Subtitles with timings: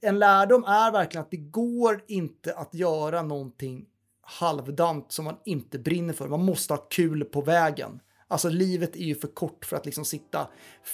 [0.00, 3.86] en lärdom är verkligen att det går inte att göra någonting
[4.22, 6.28] halvdant som man inte brinner för.
[6.28, 8.00] Man måste ha kul på vägen.
[8.28, 10.48] Alltså livet är ju för kort för att liksom sitta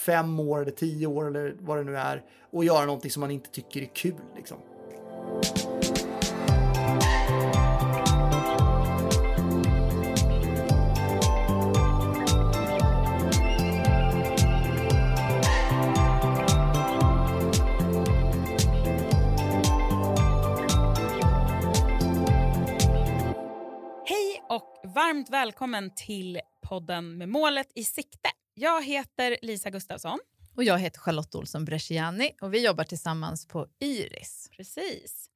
[0.05, 3.31] fem år eller tio år eller vad det nu är och göra någonting som man
[3.31, 4.15] inte tycker är kul.
[4.35, 4.57] Liksom.
[25.01, 28.29] Varmt välkommen till podden med målet i sikte.
[28.53, 30.19] Jag heter Lisa Gustafsson.
[30.55, 34.49] Och jag heter Charlotte Olsson Bresciani och vi jobbar tillsammans på Iris.
[34.57, 35.29] Precis.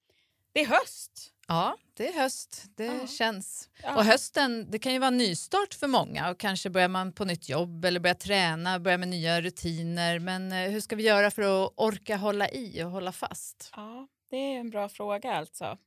[0.54, 1.32] Det är höst.
[1.48, 2.64] Ja, det är höst.
[2.78, 3.08] Det Ja.
[3.08, 3.70] känns.
[3.84, 3.96] Ja.
[3.98, 7.26] Och hösten, det kan ju vara en nystart för många och kanske börjar man på
[7.26, 10.20] nytt jobb eller börja träna, börja med nya rutiner.
[10.20, 13.70] Men eh, hur ska vi göra för att orka hålla i och hålla fast?
[13.76, 15.78] Ja, det är en bra fråga alltså.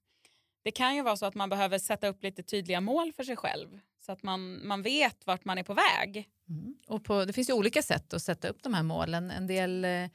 [0.62, 3.36] Det kan ju vara så att man behöver sätta upp lite tydliga mål för sig
[3.36, 6.28] själv så att man, man vet vart man är på väg.
[6.86, 9.30] Och på, det finns ju olika sätt att sätta upp de här målen.
[9.30, 10.06] En del eh,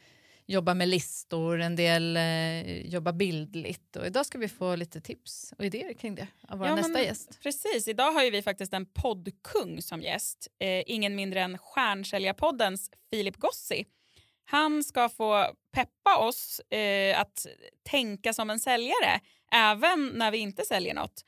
[0.45, 3.95] jobbar med listor, en del eh, jobbar bildligt.
[3.95, 6.91] Och idag ska vi få lite tips och idéer kring det av vår Ja, nästa
[6.91, 7.39] men gäst.
[7.43, 10.47] Precis, idag har ju vi faktiskt en poddkung som gäst.
[10.59, 13.85] Eh, ingen mindre än Stjärnsäljarpoddens Filip Gossi.
[14.45, 17.45] Han ska få peppa oss eh, att
[17.83, 19.19] tänka som en säljare
[19.53, 21.25] även när vi inte säljer något.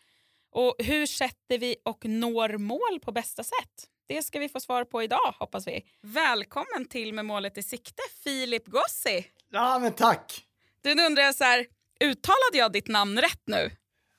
[0.52, 3.88] Och hur sätter vi och når mål på bästa sätt?
[4.08, 5.86] Det ska vi få svar på idag hoppas vi.
[6.02, 9.26] Välkommen till Med målet i sikte, Filip Gossi.
[9.52, 10.46] Ja, men tack!
[10.82, 11.66] Du nu undrar jag så här,
[12.00, 13.72] uttalade jag ditt namn rätt nu?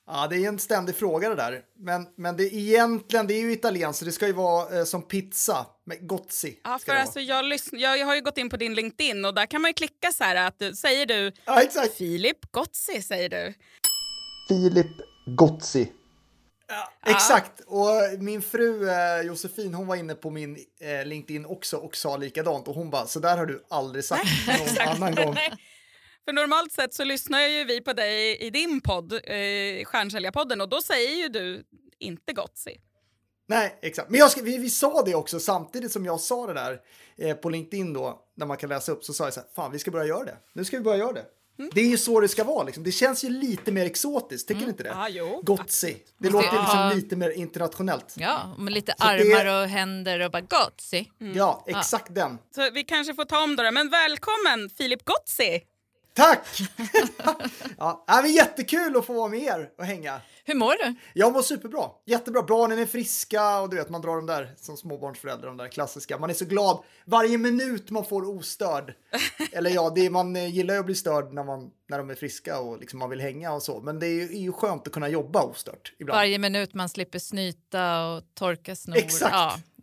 [0.09, 1.61] Ja, det är en ständig fråga det där.
[1.75, 4.83] Men, men det är egentligen, det är ju italienskt, så det ska ju vara eh,
[4.85, 6.59] som pizza med gozzi.
[6.63, 9.33] Ja, för alltså jag, lyssn- jag, jag har ju gått in på din LinkedIn och
[9.33, 11.31] där kan man ju klicka så här att du, säger du.
[11.45, 11.93] Ja, exakt.
[11.93, 13.53] Filip Gotzi säger du.
[14.47, 14.91] Filip
[15.25, 15.91] Gozzi.
[16.67, 21.77] Ja, exakt, och min fru eh, Josefin hon var inne på min eh, LinkedIn också
[21.77, 24.89] och sa likadant och hon bara så där har du aldrig sagt någon Exakt.
[24.89, 25.35] annan gång.
[26.25, 30.69] För normalt sett så lyssnar ju vi på dig i din podd, eh, Stjärnsäljarpodden, och
[30.69, 31.63] då säger ju du
[31.99, 32.77] inte Gotzi.
[33.47, 34.09] Nej, exakt.
[34.09, 36.81] Men jag ska, vi, vi sa det också samtidigt som jag sa det där
[37.17, 39.71] eh, på LinkedIn då, när man kan läsa upp, så sa jag så här, fan
[39.71, 40.37] vi ska börja göra det.
[40.53, 41.25] Nu ska vi börja göra det.
[41.59, 41.71] Mm.
[41.73, 42.83] Det är ju så det ska vara liksom.
[42.83, 44.89] Det känns ju lite mer exotiskt, tycker ni inte det?
[44.89, 45.41] Ja, jo.
[45.43, 45.97] Gotzi.
[46.17, 46.31] Det Ja.
[46.33, 48.13] låter liksom lite mer internationellt.
[48.17, 51.05] Ja, med lite Så det- armar och händer och bara gott, se.
[51.35, 52.37] Ja, exakt den.
[52.55, 55.61] Så vi kanske får ta om då, men välkommen Filip Gotzi!
[56.17, 56.47] Tack!
[57.77, 60.21] ja, det är jättekul att få vara med er och hänga.
[60.45, 60.95] Hur mår du?
[61.13, 61.89] Jag mår superbra.
[62.05, 62.41] Jättebra.
[62.41, 66.17] Barnen är friska och du vet, man drar de där som småbarnsförälder, de där klassiska.
[66.17, 68.93] Man är så glad varje minut man får ostörd.
[69.51, 72.09] Eller ja, det är, man eh, gillar ju att bli störd när, man, när de
[72.09, 73.81] är friska och liksom man vill hänga och så.
[73.81, 76.17] Men det är ju, är ju skönt att kunna jobba ostört ibland.
[76.17, 78.97] Varje minut man slipper snyta och torka snor.
[78.97, 79.33] Exakt.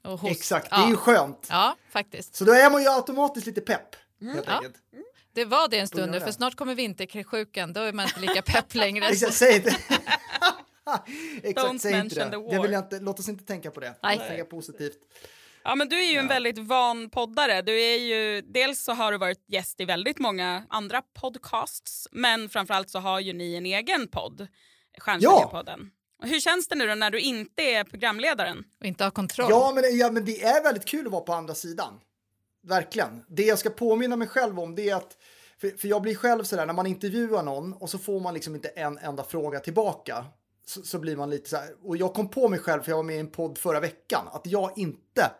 [0.03, 0.21] Ja.
[0.25, 0.85] Exakt, det ja.
[0.85, 1.47] är ju skönt.
[1.51, 2.35] Ja, faktiskt.
[2.37, 3.97] Så då är man ju automatiskt lite pepp.
[4.21, 4.53] Helt Ja.
[4.53, 4.75] enkelt.
[5.35, 7.73] Det var det en stund nu, för snart kommer vinterkräksjukan.
[7.73, 9.07] Då är man inte lika pepp längre.
[9.09, 9.71] Exakt, säg inte.
[11.43, 12.57] Exakt, Don't säg inte mention det.
[12.57, 13.95] det vill jag inte, låt oss inte tänka på det.
[14.03, 14.17] Nej.
[14.17, 14.99] Låt oss tänka positivt.
[15.65, 17.63] Ja, men du är ju en väldigt van poddare.
[17.63, 22.49] Du är ju, dels så har du varit gäst i väldigt många andra podcasts, men
[22.49, 24.47] framförallt så har ju ni en egen podd,
[24.99, 25.91] Stjärnsäljarpodden.
[26.23, 28.65] Och Hur känns det nu då när du inte är programledaren?
[28.81, 29.47] Och inte ha kontroll.
[29.51, 32.01] Ja men, ja, men det är väldigt kul att vara på andra sidan.
[32.65, 33.25] Verkligen.
[33.29, 35.17] Det jag ska påminna mig själv om det är att,
[35.61, 38.55] för, för jag blir själv sådär, när man intervjuar någon och så får man liksom
[38.55, 40.25] inte en enda fråga tillbaka.
[40.67, 42.97] Så, så blir man lite så här, och jag kom på mig själv, för jag
[42.97, 45.31] var med i en podd förra veckan, att jag inte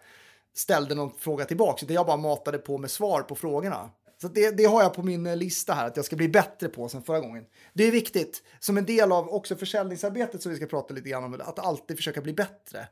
[0.55, 3.91] ställde någon fråga tillbaka, utan jag bara matade på med svar på frågorna.
[4.21, 6.69] Så det, det har jag på min eh, lista här, att jag ska bli bättre
[6.69, 7.45] på sen förra gången.
[7.73, 11.25] Det är viktigt, som en del av också försäljningsarbetet som vi ska prata lite grann
[11.25, 12.89] om, att alltid försöka bli bättre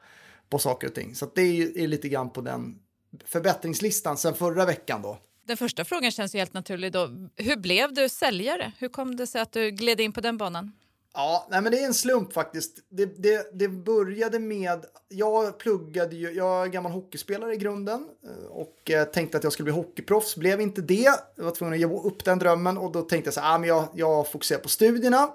[0.48, 1.15] på saker och ting.
[1.15, 2.78] Så att det är, är lite grann på den
[3.25, 5.19] förbättringslistan sen förra veckan då.
[5.47, 7.09] Den första frågan känns ju helt naturlig då.
[7.37, 8.73] Hur blev du säljare?
[8.78, 10.72] Hur kom det sig att du gled in på den banan?
[11.15, 12.78] Ja, nej men det är en slump faktiskt.
[12.89, 18.47] Det, det, det började med, jag pluggade ju, jag är gammal hockeyspelare i grunden eh,
[18.51, 21.10] och eh, tänkte att jag skulle bli hockeyproffs, blev inte det.
[21.36, 23.59] Jag var tvungen att ge upp den drömmen och då tänkte jag så här, ah,
[23.59, 25.28] men jag, jag fokuserar på studierna.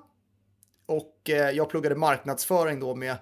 [0.86, 3.16] Och eh, jag pluggade marknadsföring då med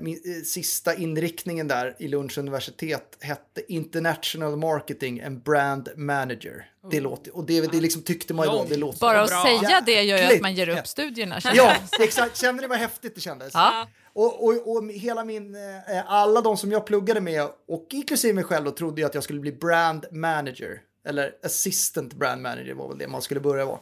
[0.00, 6.70] min eh, sista inriktningen där i Lunds universitet hette International Marketing and Brand Manager.
[6.90, 9.42] Det låter, och det, det liksom tyckte man ju då, det låter Bara att Bra.
[9.42, 11.40] säga det gör ju att man ger upp studierna.
[11.54, 12.36] Ja, exakt.
[12.36, 13.50] Känner ni vad häftigt det kändes?
[13.54, 13.88] Ja.
[14.12, 18.44] Och, och, och hela min, eh, alla de som jag pluggade med och inklusive mig
[18.44, 20.80] själv då, trodde jag att jag skulle bli brand manager.
[21.08, 23.78] Eller assistant brand manager var väl det man skulle börja vara.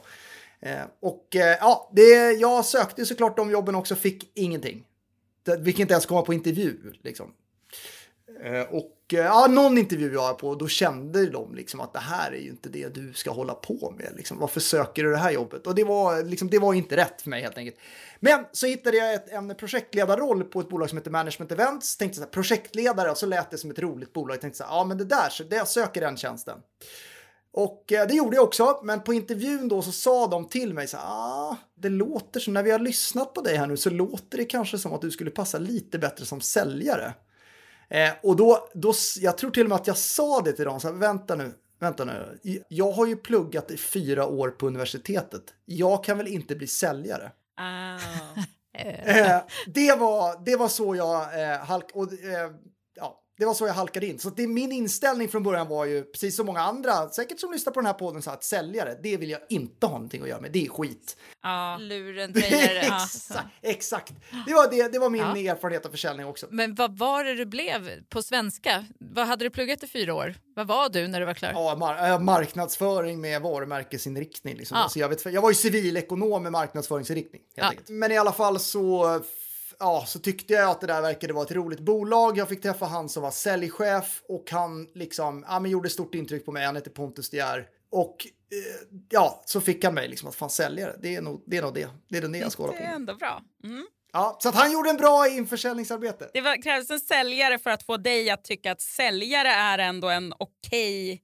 [0.61, 4.83] Eh, och eh, ja, det, jag sökte såklart de jobben också, fick ingenting.
[5.59, 6.77] Vi kan inte ens komma på intervju.
[7.03, 7.33] Liksom.
[8.43, 11.99] Eh, och eh, ja, någon intervju jag var på, då kände de liksom att det
[11.99, 14.13] här är ju inte det du ska hålla på med.
[14.15, 14.39] Liksom.
[14.39, 15.67] Varför söker du det här jobbet?
[15.67, 17.77] Och det var, liksom, det var inte rätt för mig helt enkelt.
[18.19, 21.97] Men så hittade jag ett, en projektledarroll på ett bolag som heter Management Events.
[21.97, 24.33] Tänkte så här, projektledare och så lät det som ett roligt bolag.
[24.33, 26.57] Jag tänkte så här, ja men det där, så det, jag söker den tjänsten.
[27.53, 30.87] Och eh, det gjorde jag också, men på intervjun då så sa de till mig
[30.87, 33.89] så här, ah, det låter som när vi har lyssnat på dig här nu så
[33.89, 37.13] låter det kanske som att du skulle passa lite bättre som säljare.
[37.89, 40.79] Eh, och då, då, jag tror till och med att jag sa det till dem,
[40.79, 45.43] så här, vänta nu, vänta nu, jag har ju pluggat i fyra år på universitetet,
[45.65, 47.31] jag kan väl inte bli säljare?
[47.59, 48.39] Oh.
[48.73, 52.51] eh, det, var, det var så jag eh, halk, och, eh,
[53.41, 54.19] det var så jag halkade in.
[54.19, 57.73] Så det, min inställning från början var ju, precis som många andra, säkert som lyssnar
[57.73, 60.41] på den här podden, så att säljare, det vill jag inte ha någonting att göra
[60.41, 60.51] med.
[60.51, 61.17] Det är skit.
[61.43, 62.79] Ja, lurendrejare.
[63.03, 64.13] exakt, exakt.
[64.47, 65.51] Det var, det, det var min ja.
[65.51, 66.47] erfarenhet av försäljning också.
[66.49, 68.85] Men vad var det du blev på svenska?
[68.99, 70.35] Vad hade du pluggat i fyra år?
[70.55, 71.51] Vad var du när du var klar?
[71.53, 74.57] Ja, mar äh, marknadsföring med varumärkesinriktning.
[74.57, 74.77] Liksom.
[74.77, 74.83] Ja.
[74.83, 77.41] Alltså jag, vet, jag var ju civilekonom med marknadsföringsinriktning.
[77.57, 77.93] Helt ja.
[77.93, 79.21] Men i alla fall så
[79.81, 82.37] ja, så tyckte jag att det där verkade vara ett roligt bolag.
[82.37, 86.45] Jag fick träffa han som var säljchef och han liksom, ja, men gjorde stort intryck
[86.45, 86.65] på mig.
[86.65, 90.95] Han heter Pontus De Och eh, ja, så fick han mig liksom att fan säljare.
[91.01, 91.57] Det är nog det.
[91.57, 91.89] Är nog det.
[92.09, 92.79] det är det jag ska hålla på.
[92.79, 93.41] Det är ändå bra.
[93.63, 93.85] Mm.
[94.13, 96.29] Ja, så att han gjorde en bra införsäljningsarbete.
[96.33, 100.09] Det var, krävs en säljare för att få dig att tycka att säljare är ändå
[100.09, 101.21] en okej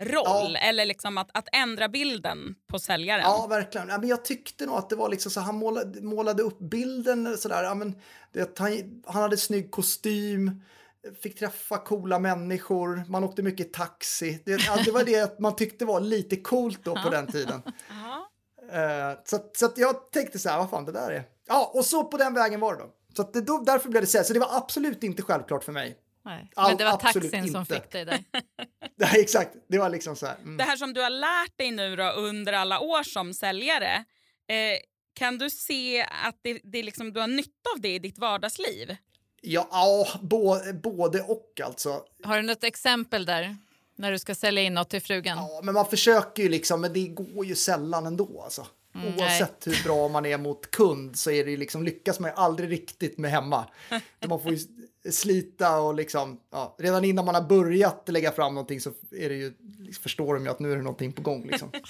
[0.00, 0.58] roll ja.
[0.58, 3.22] eller liksom att, att ändra bilden på säljaren.
[3.22, 3.88] Ja, verkligen.
[3.88, 7.38] Ja, men jag tyckte nog att det var liksom så han målade, målade upp bilden
[7.38, 7.64] sådär.
[7.64, 7.94] Ja, men
[8.32, 10.62] det, han, han hade snygg kostym,
[11.22, 14.42] fick träffa coola människor, man åkte mycket taxi.
[14.44, 17.62] Det, ja, det var det man tyckte var lite coolt då på den tiden.
[18.66, 21.24] Uh, så så jag tänkte så här, vad fan det där är.
[21.46, 22.90] Ja, och så på den vägen var det då.
[23.16, 24.24] Så det, då, därför blev det så.
[24.24, 26.50] Så det var absolut inte självklart för mig Nej.
[26.56, 28.24] Men det var taxin som fick dig där.
[28.96, 29.50] Nej, exakt.
[29.68, 30.36] Det var liksom så här.
[30.36, 30.56] Mm.
[30.56, 34.04] Det här som du har lärt dig nu då, under alla år som säljare.
[34.48, 34.78] Eh,
[35.14, 38.96] kan du se att det, det liksom, du har nytta av det i ditt vardagsliv?
[39.42, 42.02] Ja, ja både, både och alltså.
[42.22, 43.56] Har du något exempel där?
[43.96, 45.38] När du ska sälja in något till frugan?
[45.38, 48.66] Ja, men man försöker ju liksom, men det går ju sällan ändå alltså.
[49.02, 49.76] Mm, Oavsett nej.
[49.76, 53.18] hur bra man är mot kund så är det liksom, lyckas man ju aldrig riktigt
[53.18, 53.66] med hemma.
[54.28, 54.58] man får ju
[55.10, 59.34] slita och liksom, ja, redan innan man har börjat lägga fram någonting så är det
[59.34, 59.52] ju,
[60.02, 61.46] förstår de ju att nu är det någonting på gång.
[61.46, 61.70] Liksom.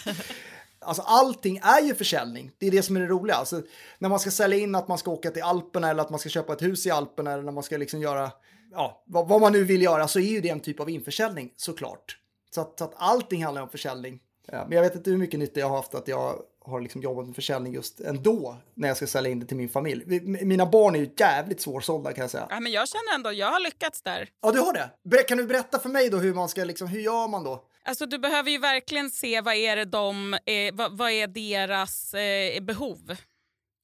[0.78, 2.50] Alltså allting är ju försäljning.
[2.58, 3.36] Det är det som är det roliga.
[3.36, 3.62] Alltså,
[3.98, 6.28] när man ska sälja in att man ska åka till Alperna eller att man ska
[6.28, 8.30] köpa ett hus i Alperna eller när man ska liksom göra
[8.72, 11.52] ja, vad, vad man nu vill göra så är ju det en typ av införsäljning
[11.56, 12.18] såklart.
[12.54, 14.20] Så att, så att allting handlar om försäljning.
[14.46, 17.02] Ja, men jag vet inte hur mycket nytta jag har haft att jag har liksom
[17.02, 20.20] jobbat med försäljning just ändå när jag ska sälja in det till min familj.
[20.44, 22.46] Mina barn är ju jävligt svårsålda kan jag säga.
[22.50, 24.28] Ja, men jag känner ändå, jag har lyckats där.
[24.42, 25.22] Ja, du har det?
[25.22, 27.64] Kan du berätta för mig då hur man ska, liksom, hur gör man då?
[27.84, 32.14] Alltså du behöver ju verkligen se vad är det de, eh, vad, vad, är deras
[32.14, 33.16] eh, behov.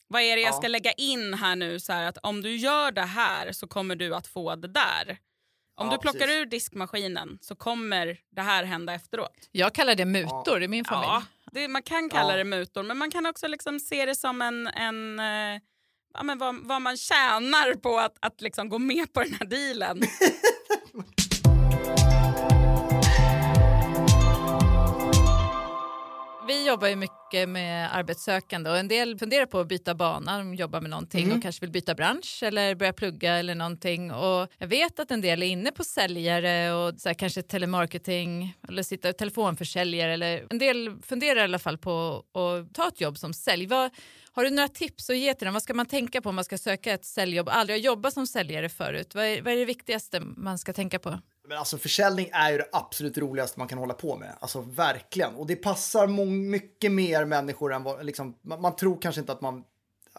[0.09, 0.57] Vad är det jag ja.
[0.57, 3.97] ska lägga in här nu så här att om du gör det här så kommer
[3.97, 5.19] du att få det där.
[5.75, 6.37] Om ja, du plockar precis.
[6.37, 9.49] ur diskmaskinen så kommer det här hända efteråt.
[9.53, 10.61] Jag kallar det mutor ja.
[10.61, 11.09] i min familj.
[11.09, 12.37] Ja, det, man kan kalla ja.
[12.37, 15.61] det mutor, men man kan också liksom se det som en, en eh,
[16.15, 19.47] ja, men vad, vad, man tjänar på att, att liksom gå med på den här
[19.47, 20.03] dealen.
[26.47, 30.55] Vi jobbar ju mycket med arbetssökande och en del funderar på att byta bana, de
[30.55, 31.37] jobbar med någonting mm.
[31.37, 34.13] och kanske vill byta bransch eller börja plugga eller någonting.
[34.13, 38.57] Och jag vet att en del är inne på säljare och så här, kanske telemarketing
[38.69, 43.19] eller sitta telefonförsäljare eller en del funderar i alla fall på att ta ett jobb
[43.19, 43.67] som sälj.
[43.67, 43.91] Vad,
[44.35, 45.55] har du några tips att ge till dem?
[45.55, 47.49] Vad ska man tänka på om man ska söka ett säljjobb?
[47.49, 49.15] Aldrig har jobbat som säljare förut.
[49.15, 51.19] Vad är, vad är det viktigaste man ska tänka på?
[51.49, 54.37] Men alltså försäljning är ju det absolut roligaste man kan hålla på med.
[54.41, 55.35] Alltså verkligen.
[55.35, 56.07] Och det passar
[56.51, 59.65] mycket mer människor än vad liksom, man, man, tror kanske inte att man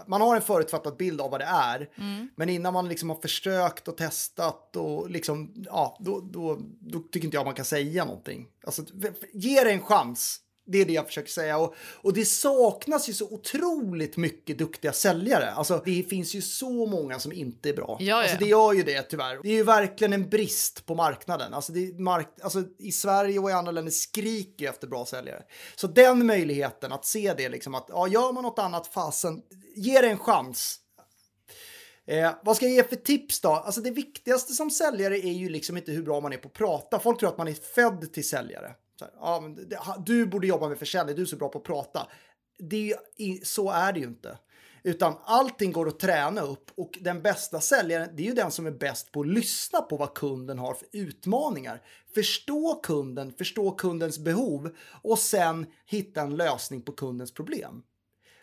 [0.07, 2.29] man har en förutfattad bild av vad det är, mm.
[2.35, 7.25] men innan man liksom har försökt och testat och liksom, ja, då, då, då tycker
[7.25, 8.47] inte jag man kan säga någonting.
[8.63, 8.85] Alltså,
[9.33, 10.39] ge det en chans.
[10.65, 11.57] Det är det jag försöker säga.
[11.57, 15.51] Och, och det saknas ju så otroligt mycket duktiga säljare.
[15.51, 17.97] Alltså, det finns ju så många som inte är bra.
[17.99, 19.39] Ja, alltså, det gör ju det tyvärr.
[19.43, 21.53] Det är ju verkligen en brist på marknaden.
[21.53, 25.43] Alltså, mark alltså, I Sverige och i andra länder skriker efter bra säljare.
[25.75, 29.41] Så den möjligheten att se det, liksom att ja, gör man något annat, fasen,
[29.75, 30.79] ge det en chans.
[32.07, 33.49] Eh, vad ska jag ge för tips då?
[33.49, 36.53] Alltså det viktigaste som säljare är ju liksom inte hur bra man är på att
[36.53, 36.99] prata.
[36.99, 38.71] Folk tror att man är född till säljare.
[38.99, 39.69] Så här, ja, men
[40.05, 42.07] du borde jobba med försäljning, du är så bra på att prata.
[42.59, 44.37] det är, så är det ju inte.
[44.83, 48.67] Utan allting går att träna upp och den bästa säljaren det är ju den som
[48.67, 51.81] är bäst på att lyssna på vad kunden har för utmaningar.
[52.15, 57.83] Förstå kunden, förstå kundens behov och sen hitta en lösning på kundens problem.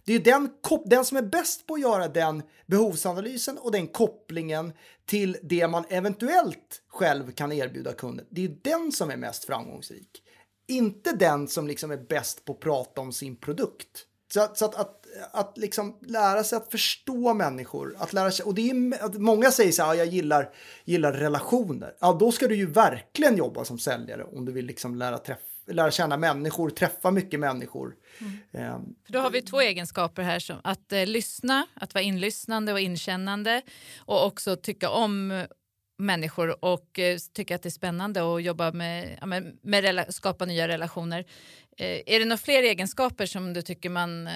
[0.04, 0.50] Det är den,
[0.84, 4.72] den som är bäst på att göra den behovsanalysen och den kopplingen
[5.04, 8.26] till det man eventuellt själv kan erbjuda kunden.
[8.30, 10.22] Det är den som är mest framgångsrik.
[10.70, 14.06] Inte den som liksom är bäst på att prata om sin produkt.
[14.32, 18.44] Så, att, så att, att, att liksom lära sig att förstå människor, att lära sig,
[18.44, 20.50] och det är, många säger så här, jag gillar,
[20.84, 21.94] gillar relationer.
[22.00, 25.42] Ja, då ska du ju verkligen jobba som säljare om du vill liksom lära, träffa,
[25.66, 27.94] lära känna människor, träffa mycket människor.
[28.18, 28.74] Mm.
[28.74, 32.72] Um, För då har vi två egenskaper här, som att eh, lyssna, att vara inlyssnande
[32.72, 33.62] och inkännande
[33.98, 35.44] och också tycka om
[36.00, 40.68] människor och eh, att det är spännande att jobba med, ja, med, med skapa nya
[40.68, 41.24] relationer.
[41.76, 44.32] Eh, är det några fler egenskaper som du tycker man eh,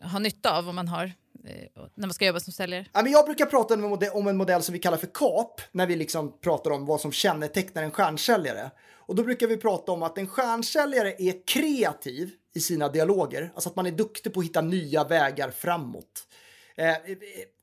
[0.00, 1.04] har nytta av om man har
[1.44, 2.86] eh, när man ska jobba som säljare?
[2.92, 5.06] Ja, men jag brukar prata om en, modell, om en modell som vi kallar för
[5.06, 8.70] KAP när vi liksom pratar om vad som kännetecknar en stjärnsäljare.
[9.12, 13.68] Och då brukar vi prata om att en stjärnsäljare är kreativ i sina dialoger, alltså
[13.68, 16.26] att man är duktig på att hitta nya vägar framåt.
[16.76, 16.96] Eh, eh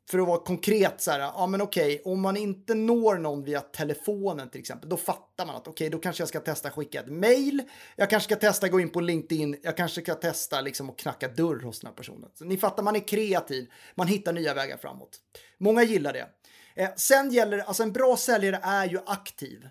[0.09, 3.61] för att vara konkret så här, ja men okej, om man inte når någon via
[3.61, 7.09] telefonen till exempel, då fattar man att okej, då kanske jag ska testa skicka ett
[7.09, 7.61] mail,
[7.95, 11.27] jag kanske ska testa gå in på LinkedIn, jag kanske ska testa liksom att knacka
[11.27, 12.29] dörr hos den här personen.
[12.33, 15.17] Så ni fattar, man är kreativ, man hittar nya vägar framåt.
[15.57, 16.27] Många gillar det.
[16.75, 19.69] Eh, sen gäller, alltså en bra säljare är ju aktiv.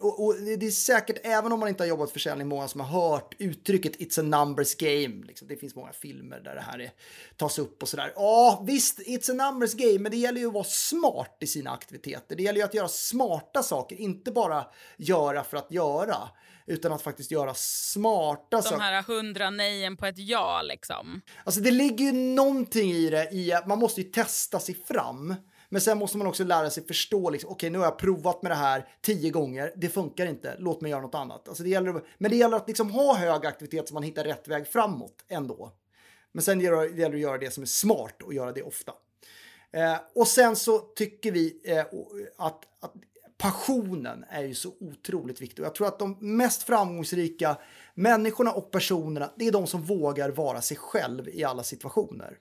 [0.00, 3.10] Och, och, det är säkert, även om man inte har jobbat försäljning, många som har
[3.10, 5.26] hört uttrycket “It's a numbers game”.
[5.26, 5.48] Liksom.
[5.48, 6.90] Det finns många filmer där det här är,
[7.36, 8.12] tas upp och sådär.
[8.16, 11.70] Ja, visst, “It's a numbers game”, men det gäller ju att vara smart i sina
[11.70, 12.36] aktiviteter.
[12.36, 14.66] Det gäller ju att göra smarta saker, inte bara
[14.96, 16.16] göra för att göra,
[16.66, 18.76] utan att faktiskt göra smarta saker.
[18.76, 21.20] De här hundra nejen på ett ja, liksom.
[21.44, 25.34] Alltså, det ligger ju någonting i det, i att man måste ju testa sig fram.
[25.72, 28.42] Men sen måste man också lära sig förstå, liksom, okej okay, nu har jag provat
[28.42, 31.48] med det här tio gånger, det funkar inte, låt mig göra något annat.
[31.48, 34.48] Alltså det gäller, men det gäller att liksom ha hög aktivitet så man hittar rätt
[34.48, 35.72] väg framåt ändå.
[36.32, 38.92] Men sen gäller det att göra det som är smart och göra det ofta.
[39.72, 41.84] Eh, och sen så tycker vi eh,
[42.36, 42.94] att, att
[43.38, 45.62] passionen är ju så otroligt viktig.
[45.62, 47.56] Och jag tror att de mest framgångsrika
[47.94, 52.38] människorna och personerna, det är de som vågar vara sig själv i alla situationer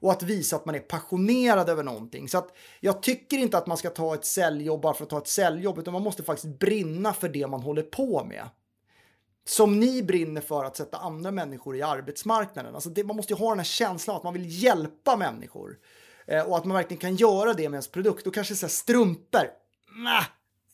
[0.00, 2.28] och att visa att man är passionerad över någonting.
[2.28, 5.18] Så att jag tycker inte att man ska ta ett säljjobb bara för att ta
[5.18, 8.48] ett säljjobb, utan man måste faktiskt brinna för det man håller på med.
[9.44, 12.74] Som ni brinner för att sätta andra människor i arbetsmarknaden.
[12.74, 15.78] Alltså det, man måste ju ha den här känslan att man vill hjälpa människor.
[16.26, 18.26] Eh, och att man verkligen kan göra det med ens produkt.
[18.26, 19.46] Och kanske så här, strumpor,
[20.04, 20.24] nah,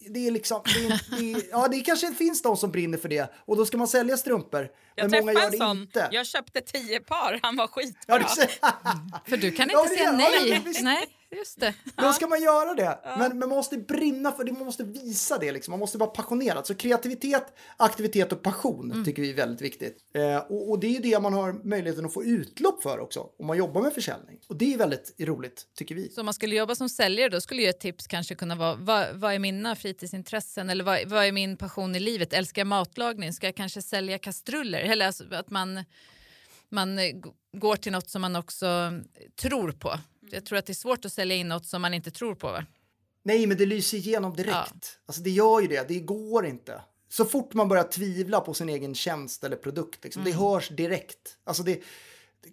[0.08, 3.08] det är liksom, det är, det är, ja det kanske finns de som brinner för
[3.08, 4.68] det och då ska man sälja strumpor.
[4.94, 5.78] Jag men många gör det sån.
[5.78, 6.08] inte.
[6.12, 8.20] Jag köpte tio par, han var skitbra.
[8.20, 8.70] Ja,
[9.26, 10.62] för du kan inte ja, säga nej.
[10.82, 11.06] nej.
[11.36, 11.74] Just det.
[11.96, 12.98] Då ska man göra det.
[13.04, 13.14] Ja.
[13.18, 15.52] Men, men man måste brinna för det, man måste visa det.
[15.52, 15.72] Liksom.
[15.72, 16.66] Man måste vara passionerad.
[16.66, 19.04] Så kreativitet, aktivitet och passion mm.
[19.04, 19.98] tycker vi är väldigt viktigt.
[20.14, 23.46] Eh, och, och, det är det man har möjligheten att få utlopp för också om
[23.46, 24.38] man jobbar med försäljning.
[24.48, 26.08] Och det är väldigt roligt tycker vi.
[26.08, 28.74] Så om man skulle jobba som säljare då skulle ju ett tips kanske kunna vara
[28.74, 32.32] vad, vad är mina fritidsintressen eller vad, vad är min passion i livet?
[32.32, 33.32] Älskar jag matlagning?
[33.32, 34.78] Ska jag kanske sälja kastruller?
[34.78, 35.84] Eller alltså att man
[36.68, 36.98] man
[37.52, 38.66] går till något som man också
[39.36, 39.98] tror på.
[40.30, 42.46] Jag tror att det är svårt att sälja in något som man inte tror på.
[42.46, 42.64] Va?
[43.22, 44.54] Nej, men det lyser igenom direkt.
[44.54, 45.02] Ja.
[45.06, 45.88] Alltså, det gör ju det.
[45.88, 46.80] Det går inte.
[47.08, 50.32] Så fort man börjar tvivla på sin egen tjänst eller produkt, liksom, mm.
[50.32, 51.38] det hörs direkt.
[51.44, 51.82] Alltså det,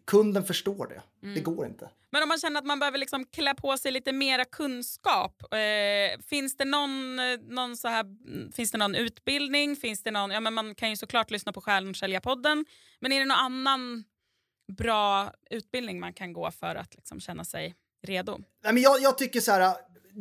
[0.05, 1.01] kunden förstår det.
[1.23, 1.35] Mm.
[1.35, 1.89] Det går inte.
[2.09, 6.21] Men om man känner att man behöver liksom klä på sig lite mera kunskap, eh,
[6.27, 7.15] finns, det någon,
[7.49, 8.05] någon så här,
[8.51, 9.75] finns det någon utbildning?
[9.75, 12.65] Finns det någon, ja, men man kan ju såklart lyssna på Stjärnsäljarpodden,
[12.99, 14.03] men är det någon annan
[14.67, 18.37] bra utbildning man kan gå för att liksom känna sig redo?
[18.63, 19.75] Nej, men jag, jag tycker så här,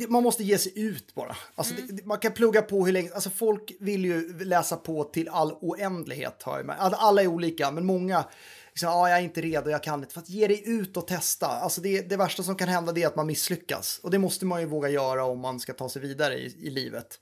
[0.09, 1.37] man måste ge sig ut bara.
[1.55, 1.97] Alltså, mm.
[1.97, 5.53] det, man kan plugga på hur länge, alltså folk vill ju läsa på till all
[5.53, 6.43] oändlighet.
[6.43, 6.77] Har jag med.
[6.79, 8.25] Alltså, alla är olika, men många
[8.73, 10.15] liksom, ah, jag är inte redo, jag kan inte.
[10.15, 11.47] För att ge dig ut och testa.
[11.47, 14.01] Alltså det, det värsta som kan hända är att man misslyckas.
[14.03, 16.71] Och det måste man ju våga göra om man ska ta sig vidare i, i
[16.71, 17.21] livet.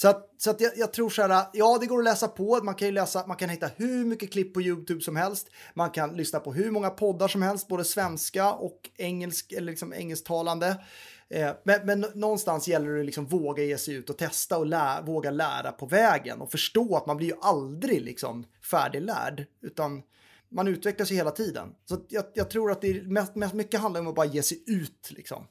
[0.00, 2.60] Så att, så att jag, jag, tror så här, ja det går att läsa på,
[2.62, 5.90] man kan ju läsa, man kan hitta hur mycket klipp på YouTube som helst, man
[5.90, 10.84] kan lyssna på hur många poddar som helst, både svenska och engelsk, eller liksom engelsktalande.
[11.28, 15.02] Eh, men, men, någonstans gäller det liksom våga ge sig ut och testa och lä
[15.02, 20.02] våga lära på vägen och förstå att man blir ju aldrig liksom färdiglärd, utan
[20.48, 21.68] man utvecklas ju hela tiden.
[21.84, 24.42] Så jag, jag tror att det är mest, mest mycket handlar om att bara ge
[24.42, 25.46] sig ut liksom.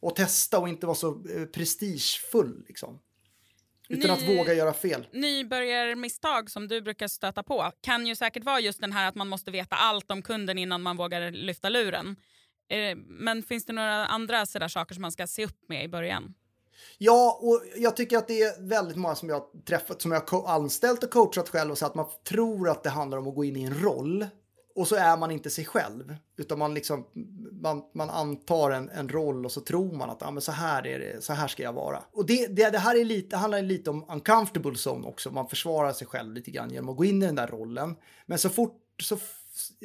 [0.00, 2.98] Och testa och inte vara så eh, prestigefull liksom.
[3.88, 5.06] Utan att Ny- våga göra fel.
[5.12, 9.28] Nybörjarmisstag som du brukar stöta på kan ju säkert vara just den här att man
[9.28, 12.16] måste veta allt om kunden innan man vågar lyfta luren.
[12.70, 15.88] Eh, Men finns det några andra sådär saker som man ska se upp med i
[15.88, 16.34] början?
[16.98, 20.30] Ja, och jag tycker att det är väldigt många som jag har träffat, som jag
[20.30, 23.34] har anställt och coachat själv och så att man tror att det handlar om att
[23.34, 24.26] gå in i en roll.
[24.74, 27.06] Och så är man inte sig själv, utan man, liksom,
[27.52, 30.86] man, man antar en, en roll och så tror man att ah, men så, här
[30.86, 32.02] är det, så här ska jag vara.
[32.12, 35.48] Och det, det, det här är lite, det handlar lite om uncomfortable zone också, man
[35.48, 37.96] försvarar sig själv lite grann genom att gå in i den där rollen.
[38.26, 39.18] Men så fort, så,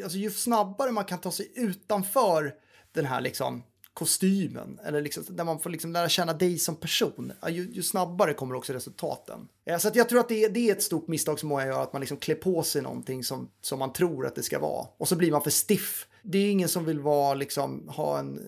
[0.04, 2.54] alltså ju snabbare man kan ta sig utanför
[2.92, 7.34] den här liksom kostymen, eller liksom, där man får liksom lära känna dig som person,
[7.50, 9.48] ju, ju snabbare kommer också resultaten.
[9.66, 11.84] Eh, så att jag tror att det det är ett stort misstag som många gör,
[11.84, 14.88] att man liksom klär på sig någonting som, som man tror att det ska vara.
[14.98, 16.08] Och så blir man för stiff.
[16.22, 18.40] Det är ingen som vill vara, liksom, ha en,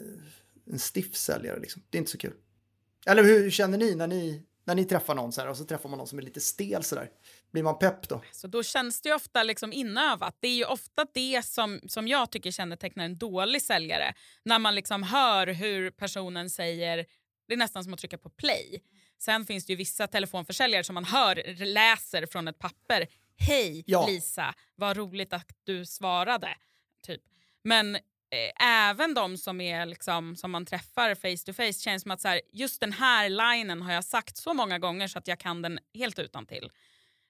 [0.71, 1.59] en stiff säljare.
[1.59, 1.81] Liksom.
[1.89, 2.33] Det är inte så kul.
[3.05, 5.89] Eller hur känner ni när ni, när ni träffar någon så här och så träffar
[5.89, 7.09] man någon som är lite stel så där?
[7.51, 8.21] Blir man pepp då?
[8.31, 10.37] Så då känns det ofta liksom inövat.
[10.39, 14.13] Det är ju ofta det som, som jag tycker kännetecknar en dålig säljare.
[14.43, 17.05] När man liksom hör hur personen säger,
[17.47, 18.83] det är nästan som att trycka på play.
[19.17, 23.07] Sen finns det ju vissa telefonförsäljare som man hör läser från ett papper.
[23.37, 24.07] Hej Ja.
[24.07, 26.57] Lisa, vad roligt att du svarade.
[27.05, 27.21] Typ.
[27.63, 32.11] Men eh, även de som, är liksom, som man träffar face to face känns som
[32.11, 35.27] att så här, just den här linen har jag sagt så många gånger så att
[35.27, 36.71] jag kan den helt utan till.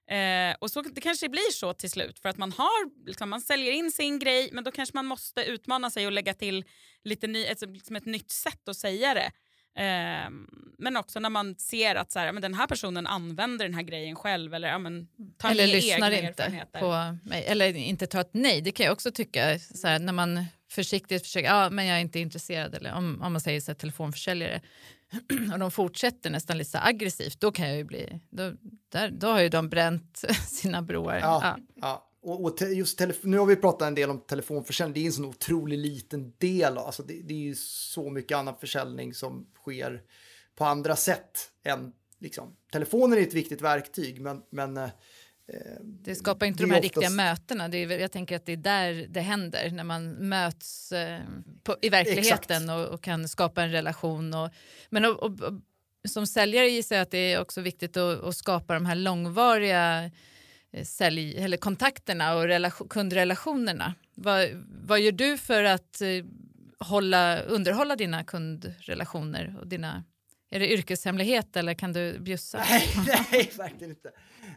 [0.10, 3.42] Eh, och så Det kanske blir så till slut för att man har liksom, man
[3.42, 6.66] säljer in sin grej men då kanske man måste utmana sig och lägga till
[7.04, 9.32] lite ny, ett, liksom ett nytt sätt att säga det.
[9.78, 10.30] Eh,
[10.78, 13.82] men också när man ser att så här, men den här personen använder den här
[13.82, 17.46] grejen själv eller ja, men, tar Eller lyssnar inte på mig.
[17.48, 18.62] Eller inte tar ett nej.
[18.62, 19.60] Det kan jag också tycka.
[19.60, 22.76] Så här, när man försiktigt försöker, ja men jag är inte intresserad.
[22.76, 24.62] Eller om, om man säger så här, telefonförsäljare
[25.54, 27.40] och de fortsätter nästan lite aggressivt.
[27.40, 28.54] Då kan jag ju bli, då,
[28.90, 31.16] där, då har ju de bränt sina broar.
[31.16, 31.58] Ja, Ja.
[31.76, 32.08] ja.
[32.24, 34.94] Och, och te, just nu har vi pratat en del om telefonförsäljning.
[34.94, 36.78] Det är en sån otroligt liten del.
[36.78, 40.02] Alltså det, det är ju så mycket annan försäljning som sker
[40.56, 42.56] på andra sätt än liksom.
[42.72, 44.90] Telefonen är ett viktigt verktyg, men, men eh,
[45.84, 47.68] Det skapar inte Det de här oftast- riktiga mötena.
[47.68, 51.20] Det är, jag tänker att det är där det händer, när man möts eh,
[51.64, 54.34] på, i verkligheten och, och kan skapa en relation.
[54.34, 54.50] Och,
[54.90, 55.54] men och, och, och,
[56.10, 60.12] som säljare gissar jag att det är också viktigt att, att skapa de här långvariga
[60.72, 63.94] eh, sälj, eller kontakterna och relation, kundrelationerna.
[64.16, 64.48] Vad,
[64.86, 66.26] vad gör du för att eh,
[66.80, 69.56] hålla, underhålla dina kundrelationer?
[69.60, 70.04] Och dina,
[70.52, 72.58] är det yrkeshemlighet eller kan du bjussa?
[72.58, 72.88] Nej,
[73.32, 74.12] nej, verkligen inte.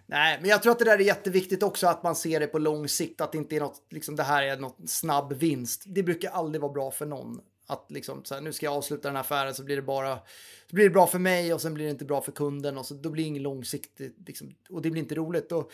[0.06, 2.58] Nej, men jag tror att det där är jätteviktigt också att man ser det på
[2.58, 5.84] lång sikt, att det inte är något, liksom det här är något snabb vinst.
[5.86, 7.40] Det brukar aldrig vara bra för någon.
[7.66, 10.18] Att liksom, så här, nu ska jag avsluta den här affären så blir det bara,
[10.70, 12.86] så blir det bra för mig och sen blir det inte bra för kunden och
[12.86, 15.52] så då blir det inget långsiktigt, liksom, och det blir inte roligt.
[15.52, 15.72] Och,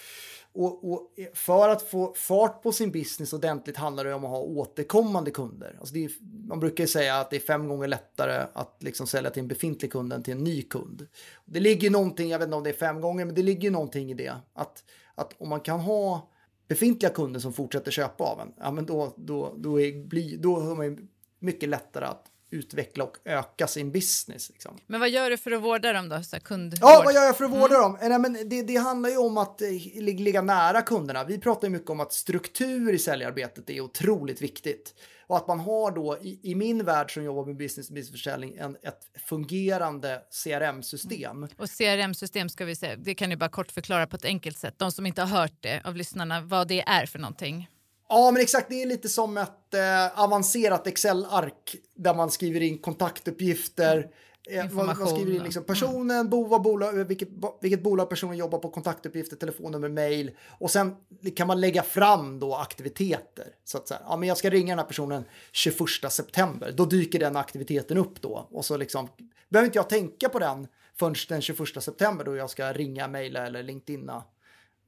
[0.53, 4.41] och, och för att få fart på sin business ordentligt handlar det om att ha
[4.41, 5.77] återkommande kunder.
[5.79, 6.11] Alltså det är,
[6.49, 9.49] man brukar ju säga att det är fem gånger lättare att liksom sälja till en
[9.49, 11.07] befintlig kund än till en ny kund.
[11.45, 14.11] Det ligger någonting, jag vet inte om det är fem gånger, men det ligger någonting
[14.11, 14.35] i det.
[14.53, 16.31] Att, att om man kan ha
[16.69, 20.61] befintliga kunder som fortsätter köpa av en, ja men då, då, då, är, bli, då
[20.61, 20.97] har man ju
[21.41, 24.51] mycket lättare att utveckla och öka sin business.
[24.51, 24.79] Liksom.
[24.87, 26.23] Men vad gör du för att vårda dem då?
[26.23, 26.79] Så här, kundvård?
[26.83, 27.99] Ja, vad gör jag för att vårda dem?
[28.01, 31.25] Nej, men det, det handlar ju om att eh, lig- ligga nära kunderna.
[31.25, 34.95] Vi pratar ju mycket om att struktur i säljarbetet är otroligt viktigt.
[35.27, 38.57] Och att man har då, i, i min värld som jobbar med business to business-försäljning,
[38.57, 41.43] en, ett fungerande CRM-system.
[41.59, 44.75] Och CRM-system ska vi säga, det kan du bara kort förklara på ett enkelt sätt.
[44.77, 47.69] De som inte har hört det av lyssnarna, vad det är för någonting.
[48.13, 48.69] Ja, men exakt.
[48.69, 54.11] Det är lite som ett eh, avancerat Excel-ark där man skriver in kontaktuppgifter.
[54.51, 57.29] Eh, man, skriver in liksom personen, bo, vad bolag, vilket,
[57.61, 60.31] vilket bolag personen jobbar på, kontaktuppgifter, telefonnummer, mail.
[60.59, 60.97] Och sen
[61.37, 63.47] kan man lägga fram då aktiviteter.
[63.65, 66.73] Så att säga, ja, men jag ska ringa den här personen 21 september.
[66.77, 68.49] Då dyker den aktiviteten upp då.
[68.51, 69.09] Och så liksom,
[69.49, 70.67] behöver inte jag tänka på den
[70.99, 74.25] förrän den 21 september då jag ska ringa, mejla eller LinkedIna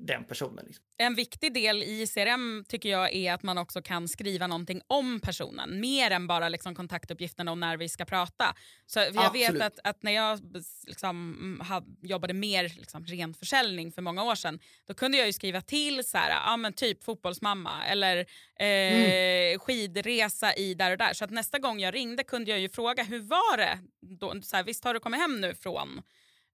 [0.07, 0.65] den personen.
[0.67, 0.85] Liksom.
[0.99, 5.21] En viktig del i CRM tycker jag är att man också kan skriva någonting om
[5.21, 5.81] personen.
[5.81, 8.55] Mer än bara liksom kontaktuppgifterna och när vi ska prata.
[8.87, 9.63] Så jag vet Absolut.
[9.63, 10.41] att, att när jag
[10.87, 14.61] liksom, mm, jobbade mer liksom, ren försäljning för många år sedan.
[14.87, 18.19] Då kunde jag ju skriva till så här, ja, men typ fotbollsmamma eller
[18.59, 21.13] eh, skidresa i där och där.
[21.13, 23.79] Så att nästa gång jag ringde kunde jag ju fråga hur var det?
[24.01, 26.03] Då, så här, Visst har du kommit hem nu från?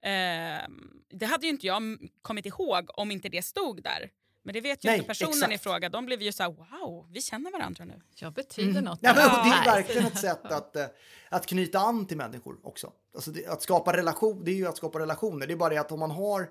[0.02, 0.68] Eh,
[1.10, 1.82] det hade ju inte jag
[2.22, 4.10] kommit ihåg om inte det stod där.
[4.42, 5.54] Men det vet ju Nej, inte personen exakt.
[5.54, 5.88] i fråga.
[5.88, 8.00] De blev ju så här, wow, vi känner varandra nu.
[8.14, 8.84] Jag betyder Mm.
[8.84, 8.98] något.
[9.02, 10.86] Ja, men, det är verkligen ett sätt att, eh,
[11.28, 12.92] att knyta an till människor också.
[13.14, 15.46] Alltså det, att skapa relation, det är ju att skapa relationer.
[15.46, 16.50] Det är bara det att om man har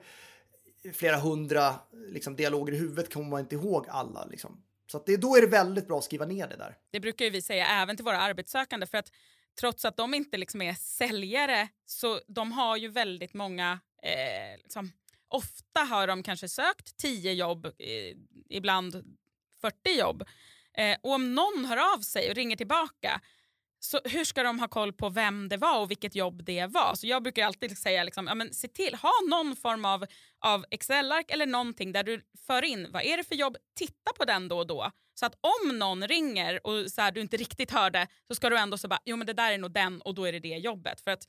[0.94, 1.76] flera hundra
[2.08, 4.26] liksom, dialoger i huvudet kommer man inte ihåg alla.
[4.26, 4.64] Liksom.
[4.92, 6.78] Så att det, då är det väldigt bra att skriva ner det där.
[6.92, 9.12] Det brukar ju vi säga även till våra arbetssökande för att
[9.60, 14.92] trots att de inte liksom är säljare så de har ju väldigt många, eh, liksom,
[15.28, 18.18] ofta har de kanske sökt 10 jobb, eh,
[18.50, 19.18] ibland
[19.62, 20.24] 40 jobb.
[20.74, 23.22] Eh, och om någon hör av sig och ringer tillbaka
[23.80, 26.96] så hur ska de ha koll på vem det var och vilket jobb det var?
[26.96, 30.06] Så jag brukar alltid säga liksom, ja, men se till, ha någon form av,
[30.40, 34.26] av Excel-ark eller någonting där du för in vad är det för jobb, titta på
[34.26, 34.92] den då och då.
[35.14, 38.58] Så att om någon ringer och så här, du inte riktigt hörde så ska du
[38.58, 40.58] ändå så bara, jo men det där är nog den och då är det det
[40.58, 41.02] jobbet.
[41.02, 41.28] För att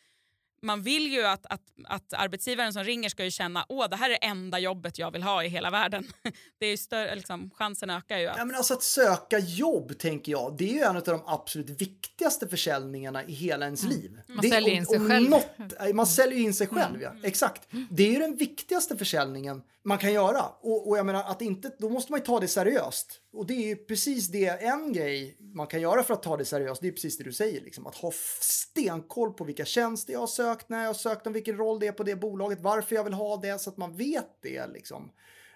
[0.62, 4.10] man vill ju att, att, att arbetsgivaren som ringer ska ju känna åh det här
[4.10, 6.06] är det enda jobbet jag vill ha i hela världen.
[6.58, 8.26] Det är ju större, liksom, chansen ökar ju.
[8.26, 11.22] Att, Ja, men alltså att söka jobb, tänker jag, det är ju en av de
[11.26, 14.20] absolut viktigaste försäljningarna i hela ens liv.
[14.26, 15.30] Man det, säljer in sig själv.
[15.30, 15.46] Något,
[15.94, 17.12] man säljer in sig själv, ja.
[17.22, 17.68] Exakt.
[17.90, 20.44] Det är ju den viktigaste försäljningen man kan göra.
[20.60, 23.20] Och, och jag menar, att inte, då måste man ju ta det seriöst.
[23.32, 26.44] Och det är ju precis det, en grej man kan göra för att ta det
[26.44, 27.86] seriöst, det är precis det du säger, liksom.
[27.86, 31.56] Att ha stenkoll på vilka tjänster jag har sökt, när jag har sökt dem, vilken
[31.56, 34.42] roll det är på det bolaget, varför jag vill ha det, så att man vet
[34.42, 35.10] det, liksom.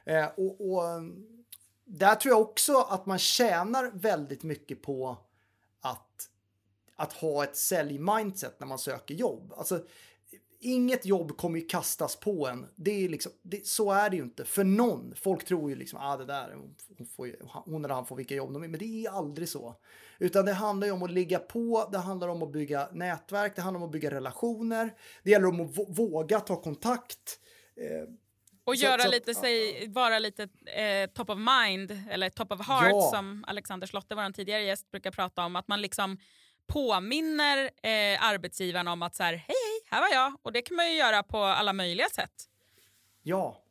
[0.05, 0.83] Eh, och, och
[1.85, 5.19] där tror jag också att man tjänar väldigt mycket på
[5.81, 6.29] att,
[6.97, 9.53] att ha ett sälj-mindset när man söker jobb.
[9.57, 9.85] Alltså,
[10.63, 12.67] inget jobb kommer ju kastas på en.
[12.77, 15.15] Det är liksom, det, så är det ju inte för någon.
[15.17, 17.31] Folk tror ju liksom, ah, det där, hon, får,
[17.71, 18.71] hon eller han får vilka jobb de vill.
[18.71, 19.75] Men det är aldrig så.
[20.19, 23.63] Utan det handlar ju om att ligga på, det handlar om att bygga nätverk, det
[23.63, 24.95] handlar om att bygga relationer.
[25.23, 27.39] Det gäller om att vå- våga ta kontakt.
[27.77, 28.09] Eh,
[28.65, 32.67] Och Så- göra så- lite, sig, vara lite eh, top of mind eller top of
[32.69, 33.11] heart Ja.
[33.15, 35.57] som Alexander Slotte, vår tidigare gäst, brukar prata om.
[35.57, 36.19] Att man liksom
[36.67, 39.57] påminner eh, arbetsgivaren om att så här, hej,
[39.93, 40.37] här var jag.
[40.43, 42.49] Och det kan man ju göra på alla möjliga sätt.
[43.23, 43.63] Ja,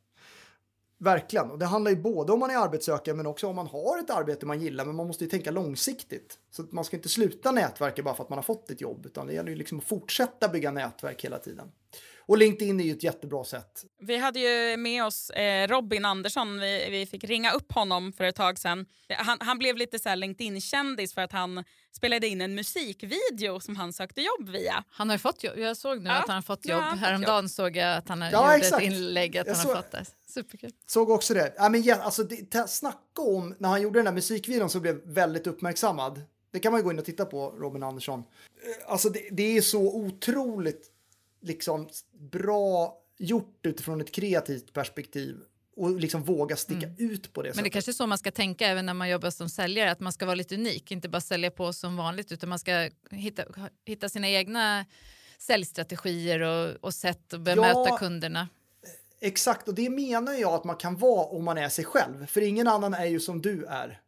[0.98, 1.52] verkligen.
[1.52, 4.10] Och det handlar ju både om man är arbetssökande men också om man har ett
[4.10, 4.86] arbete man gillar.
[4.86, 6.40] Men man måste ju tänka långsiktigt.
[6.52, 9.06] Så att man ska inte sluta nätverka bara för att man har fått ett jobb.
[9.06, 11.72] Utan det gäller ju liksom att fortsätta bygga nätverk hela tiden.
[12.26, 13.86] Och LinkedIn är ju ett jättebra sätt.
[14.00, 18.24] Vi hade ju med oss eh, Robin Andersson, vi, vi fick ringa upp honom för
[18.24, 18.86] ett tag sedan.
[19.18, 23.76] Han, han blev lite så här LinkedIn-kändis för att han spelade in en musikvideo som
[23.76, 24.84] han sökte jobb via.
[24.90, 25.58] Han har ju fått jobb.
[25.58, 26.16] Jag såg nu Ja.
[26.20, 26.90] att han har fått Ja, jobb.
[26.92, 28.84] fått Häromdagen såg jag att han har Ja, gjort exakt.
[28.86, 30.06] ett inlägg att Jag han har såg- fått det.
[30.34, 30.72] Superkul.
[30.88, 31.54] Såg också det.
[31.58, 35.02] Ja, men, ja, alltså, det snacka om när han gjorde den där musikvideon som blev
[35.06, 36.22] väldigt uppmärksammad.
[36.54, 38.20] Det kan man ju gå in och titta på, Robin Andersson.
[38.20, 40.91] Eh, Alltså det, det är så otroligt
[41.42, 41.90] liksom
[42.32, 45.38] bra gjort utifrån ett kreativt perspektiv
[45.76, 48.32] och liksom våga sticka ut på det Men det är kanske är så man ska
[48.32, 51.22] tänka även när man jobbar som säljare, att man ska vara lite unik, inte bara
[51.22, 53.44] sälja på som vanligt utan man ska hitta,
[53.86, 54.86] hitta sina egna
[55.38, 57.98] säljstrategier och, och sätt att bemöta Ja.
[57.98, 58.48] kunderna.
[59.20, 62.26] Exakt, och det menar jag att man kan vara om man är sig själv.
[62.26, 64.02] För ingen annan är ju som du är.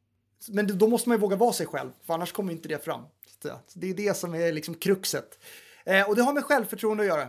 [0.48, 3.02] Men då måste man ju våga vara sig själv, för annars kommer inte det fram.
[3.44, 5.40] Så det är det som är liksom kruxet.
[5.86, 7.28] Eh, och det har med självförtroende att göra.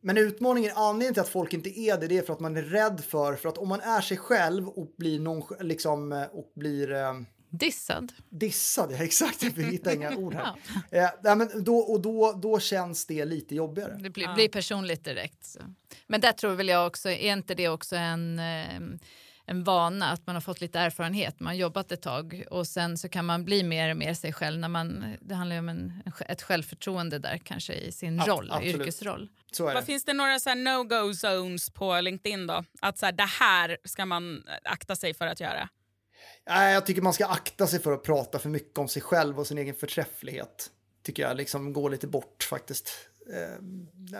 [0.00, 2.62] Men utmaningen, anledningen till att folk inte är det, det är för att man är
[2.62, 6.52] rädd för, för att om man är sig själv och blir, någon, liksom, eh, och
[6.54, 7.12] blir eh,
[7.50, 8.12] Dissad.
[8.28, 10.54] dissad, ja, exakt, vi hittar inga ord här.
[10.90, 13.98] Eh, nej, men då, och då, då känns det lite jobbigare.
[14.00, 15.44] Det blir, blir personligt direkt.
[15.44, 15.60] Så.
[16.06, 18.80] Men där tror väl jag också, är inte det också en, eh,
[19.52, 22.98] en vana att man har fått lite erfarenhet, man har jobbat ett tag och sen
[22.98, 25.68] så kan man bli mer och mer sig själv när man, det handlar ju om
[25.68, 28.76] en, ett självförtroende där kanske i sin Ab- roll, absolut.
[28.76, 29.28] yrkesroll.
[29.52, 29.86] Så är Vad det.
[29.86, 32.64] finns det några så no-go zones på LinkedIn då?
[32.80, 35.68] Att så här, det här ska man akta sig för att göra.
[36.48, 39.38] Nej, jag tycker man ska akta sig för att prata för mycket om sig själv
[39.40, 40.70] och sin egen förträfflighet.
[41.02, 42.90] Tycker jag liksom går lite bort faktiskt.
[43.34, 43.62] Eh,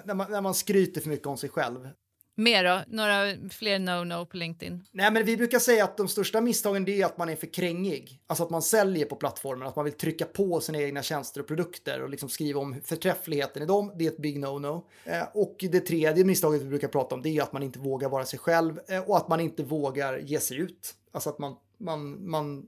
[0.05, 1.89] när, man, när man skryter för mycket om sig själv.
[2.35, 2.81] Mer då?
[2.89, 4.85] Några fler no-no på LinkedIn?
[4.93, 8.21] Nej, men vi brukar säga att de största misstagen är att man är för krängig.
[8.27, 11.47] Alltså att man säljer på plattformen, att man vill trycka på sina egna tjänster och
[11.47, 13.93] produkter och liksom skriva om förträffligheten i dem.
[13.97, 14.83] Det är ett big no-no.
[15.05, 18.09] Eh, och det tredje misstaget vi brukar prata om det är att man inte vågar
[18.09, 20.95] vara sig själv eh, och att man inte vågar ge sig ut.
[21.13, 22.67] Alltså att man, man, man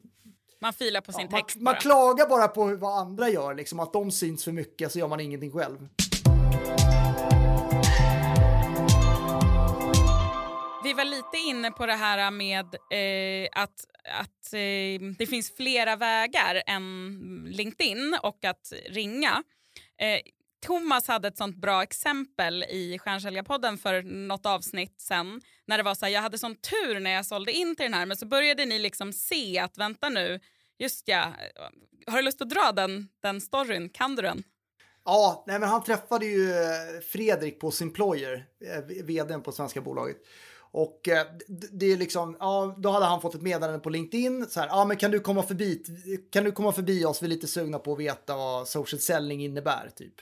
[0.58, 1.80] Man filar på sin Ja, man, text man bara.
[1.80, 5.20] klagar bara på vad andra gör, liksom att de syns för mycket så gör man
[5.20, 5.88] ingenting själv.
[11.32, 13.86] Lite inne på det här med eh, att,
[14.20, 19.42] att eh, det finns flera vägar än LinkedIn och att ringa.
[20.00, 20.20] Eh,
[20.66, 25.40] Thomas hade ett sånt bra exempel i Stjärnsäljarpodden för något avsnitt sen.
[25.66, 27.94] När det var så här, jag hade sån tur när jag sålde in till den
[27.94, 30.40] här men så började ni liksom se att vänta nu,
[30.78, 31.32] just ja,
[32.06, 33.88] har du lust att dra den, den storyn?
[33.88, 34.42] Kan du den?
[35.04, 40.16] Ja, nej, men han träffade ju eh, Fredrik på Simployer, eh, vdn på svenska bolaget.
[40.74, 44.46] Och eh, det är liksom, ja, då hade han fått ett meddelande på LinkedIn.
[44.48, 45.82] Så här, ja, men kan du komma förbi,
[46.30, 47.22] kan du komma förbi oss?
[47.22, 50.14] Vi är lite sugna på att veta vad social selling innebär, typ.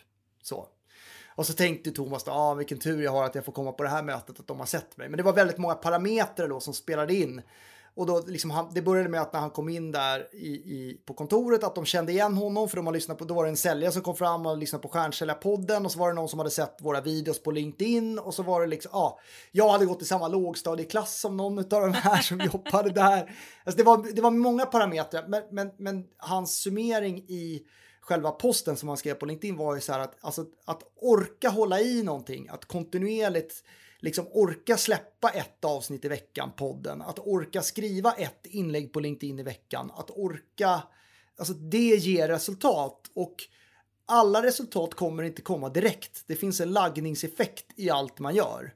[0.42, 0.68] Så.
[1.34, 3.82] Och så tänkte Thomas, ja, ah, vilken tur jag har att jag får komma på
[3.82, 5.08] det här mötet, att de har sett mig.
[5.08, 7.42] Men det var väldigt många parametrar då som spelade in.
[7.94, 11.00] Och då liksom han, det började med att när han kom in där i, i,
[11.06, 13.50] på kontoret att de kände igen honom för de har lyssnat på, då var det
[13.50, 16.38] en säljare som kom fram och lyssnade på Stjärnsäljarpodden och så var det någon som
[16.38, 19.18] hade sett våra videos på LinkedIn och så var det liksom, ja,
[19.52, 23.36] jag hade gått i samma lågstadieklass som någon av de här som jobbade där.
[23.64, 27.62] Alltså det, var, det var många parametrar, men, men, men hans summering i
[28.00, 31.48] själva posten som han skrev på LinkedIn var ju så här att, alltså, att orka
[31.48, 33.64] hålla i någonting, att kontinuerligt
[34.02, 39.38] liksom orka släppa ett avsnitt i veckan, podden, att orka skriva ett inlägg på LinkedIn
[39.38, 40.82] i veckan, att orka,
[41.38, 43.34] alltså det ger resultat och
[44.06, 46.24] alla resultat kommer inte komma direkt.
[46.26, 48.74] Det finns en laggningseffekt i allt man gör.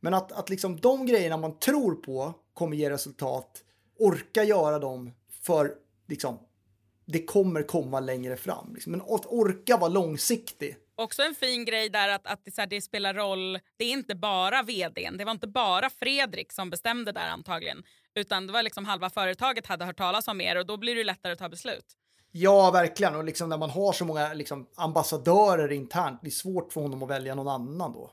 [0.00, 3.64] Men att, att liksom de grejerna man tror på kommer ge resultat,
[3.98, 5.12] orka göra dem
[5.42, 5.74] för
[6.06, 6.38] liksom,
[7.06, 8.74] det kommer komma längre fram.
[8.74, 8.92] Liksom.
[8.92, 12.68] Men att orka vara långsiktig Också en fin grej där att, att det, så här,
[12.68, 13.58] det spelar roll.
[13.76, 15.16] Det är inte bara vdn.
[15.16, 17.82] Det var inte bara Fredrik som bestämde där antagligen.
[18.14, 21.04] Utan det var liksom halva företaget hade hört talas om er och då blir det
[21.04, 21.86] lättare att ta beslut.
[22.32, 23.16] Ja, verkligen.
[23.16, 27.02] Och liksom när man har så många liksom, ambassadörer internt, det är svårt för honom
[27.02, 28.12] att välja någon annan då.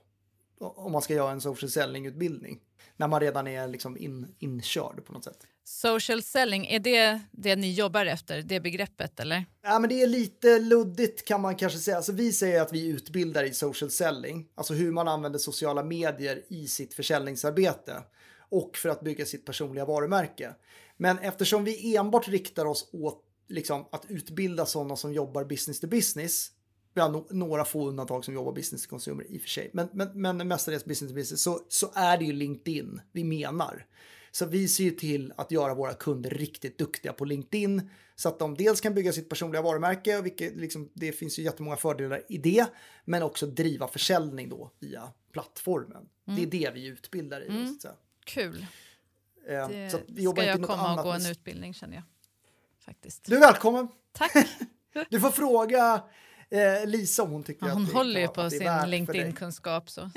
[0.59, 2.59] Om man ska göra en social selling-utbildning.
[2.97, 5.47] När man redan är liksom in, inkörd på något sätt.
[5.63, 9.45] Social selling, är det det ni jobbar efter, det begreppet eller?
[9.63, 11.97] Ja, men det är lite luddigt kan man kanske säga.
[11.97, 16.43] Alltså, vi säger att vi utbildar i social selling, alltså hur man använder sociala medier
[16.49, 18.03] i sitt försäljningsarbete
[18.49, 20.53] och för att bygga sitt personliga varumärke.
[20.97, 25.87] Men eftersom vi enbart riktar oss åt liksom, att utbilda sådana som jobbar business to
[25.87, 26.51] business
[26.93, 29.69] vi har no några få undantag som jobbar business to consumer i och för sig,
[29.73, 33.85] men, men, men mestadels business to business, så, så är det ju LinkedIn vi menar.
[34.35, 38.39] Så vi ser ju till att göra våra kunder riktigt duktiga på LinkedIn så att
[38.39, 42.37] de dels kan bygga sitt personliga varumärke, vilket liksom, det finns ju jättemånga fördelar i
[42.37, 42.65] det,
[43.05, 46.09] men också driva försäljning då via plattformen.
[46.27, 46.35] Mm.
[46.35, 47.47] Det är det vi utbildar i.
[47.47, 47.79] Mm.
[47.79, 47.89] Så
[48.23, 48.65] Kul.
[49.47, 52.03] Eh, det så vi jobbar ska jag komma och gå en utbildning känner jag.
[52.79, 53.25] Faktiskt.
[53.25, 53.87] Du är välkommen.
[54.11, 54.33] Tack.
[55.09, 56.03] du får fråga
[56.53, 59.89] eh, Lisa om hon tycker ja, hon att håller ju på sin LinkedIn-kunskap.
[59.89, 60.01] så.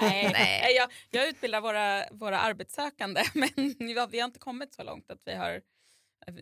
[0.00, 0.74] Nej, Nej.
[0.76, 5.10] Jag, jag utbildar våra, våra arbetssökande men vi har, vi har inte kommit så långt
[5.10, 5.60] att vi har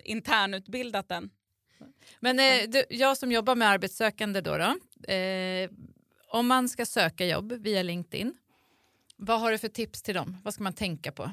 [0.04, 1.30] internutbildat den.
[2.20, 5.70] Men eh, du, jag som jobbar med arbetssökande då, då eh,
[6.28, 8.34] om man ska söka jobb via LinkedIn,
[9.16, 10.36] vad har du för tips till dem?
[10.44, 11.30] Vad ska man tänka på?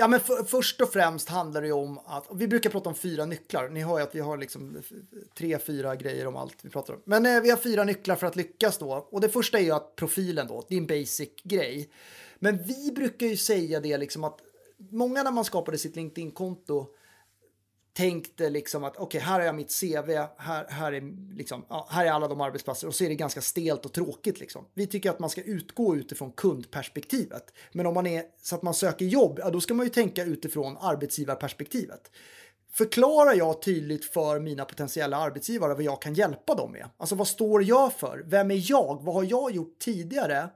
[0.00, 3.24] Ja, men för, först och främst handlar det om att vi brukar prata om fyra
[3.24, 3.68] nycklar.
[3.68, 4.82] Ni hör ju att vi har liksom
[5.38, 7.00] tre, fyra grejer om allt vi pratar om.
[7.04, 9.08] Men eh, vi har fyra nycklar för att lyckas då.
[9.10, 11.90] Och det första är ju att profilen då, det är en basic grej.
[12.38, 14.38] Men vi brukar ju säga det liksom att
[14.90, 16.86] många när man skapade sitt LinkedIn-konto
[18.00, 21.88] tänkte liksom att okej, okay, här har jag mitt CV, här, här, är liksom, ja,
[21.90, 24.40] här är alla de arbetsplatser och så är det ganska stelt och tråkigt.
[24.40, 24.64] Liksom.
[24.74, 27.52] Vi tycker att man ska utgå utifrån kundperspektivet.
[27.72, 30.24] Men om man är så att man söker jobb, ja, då ska man ju tänka
[30.24, 32.10] utifrån arbetsgivarperspektivet.
[32.72, 36.88] Förklarar jag tydligt för mina potentiella arbetsgivare vad jag kan hjälpa dem med?
[36.96, 38.22] Alltså vad står jag för?
[38.26, 38.98] Vem är jag?
[39.02, 40.48] Vad har jag gjort tidigare?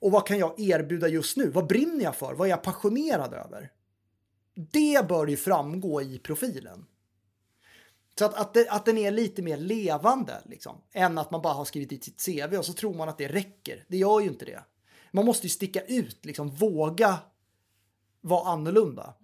[0.00, 1.50] Och vad kan jag erbjuda just nu?
[1.50, 2.34] Vad brinner jag för?
[2.34, 3.70] Vad är jag passionerad över?
[4.60, 6.86] Det bör ju framgå i profilen.
[8.18, 11.52] Så att, att, det, att den är lite mer levande liksom, än att man bara
[11.52, 13.84] har skrivit i sitt CV och så tror man att det räcker.
[13.88, 14.64] Det gör ju inte det.
[15.10, 17.18] Man måste ju sticka ut, liksom, våga
[18.20, 19.14] vara annorlunda.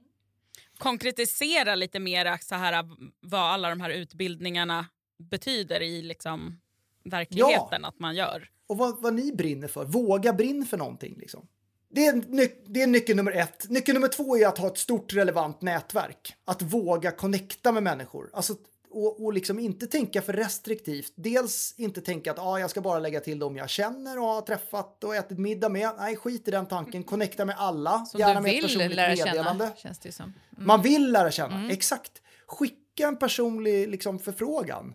[0.79, 2.85] Konkretisera lite mer så här,
[3.21, 4.87] vad alla de här utbildningarna
[5.19, 6.61] betyder i liksom,
[7.05, 7.89] verkligheten ja.
[7.89, 8.51] att man gör.
[8.67, 9.85] Och vad, vad ni brinner för.
[9.85, 11.17] Våga brinna för någonting.
[11.19, 11.47] Liksom.
[11.95, 12.23] Det är,
[12.67, 13.71] det är nyckel nummer ett.
[13.71, 16.35] Nyckel nummer två är att ha ett stort relevant nätverk.
[16.45, 18.31] Att våga connecta med människor.
[18.33, 18.55] Alltså,
[18.91, 21.13] och, och liksom inte tänka för restriktivt.
[21.15, 24.41] Dels inte tänka att ah, jag ska bara lägga till dem jag känner och har
[24.41, 25.91] träffat och ätit middag med.
[25.99, 27.03] Nej, skit i den tanken.
[27.03, 28.05] Connecta med alla.
[28.05, 29.65] Som gärna du vill med ett lära meddelande.
[29.65, 30.25] känna, känns det som.
[30.25, 30.67] Mm.
[30.67, 31.71] Man vill lära känna, mm.
[31.71, 32.13] exakt.
[32.47, 34.95] Skicka en personlig liksom, förfrågan.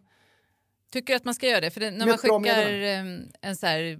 [0.91, 1.71] Tycker du att man ska göra det?
[1.71, 2.67] För det, när man skickar
[3.41, 3.99] en så här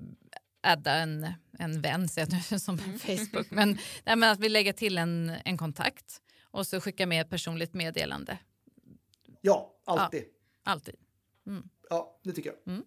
[0.61, 2.09] adda en, en vän,
[2.59, 2.99] som mm.
[2.99, 7.21] Facebook, men, nej, men att vi lägger till en, en kontakt och så skicka med
[7.21, 8.37] ett personligt meddelande.
[9.41, 10.23] Ja, alltid.
[10.63, 10.95] Ja, alltid.
[11.89, 12.73] Ja, det tycker jag.
[12.73, 12.85] Mm.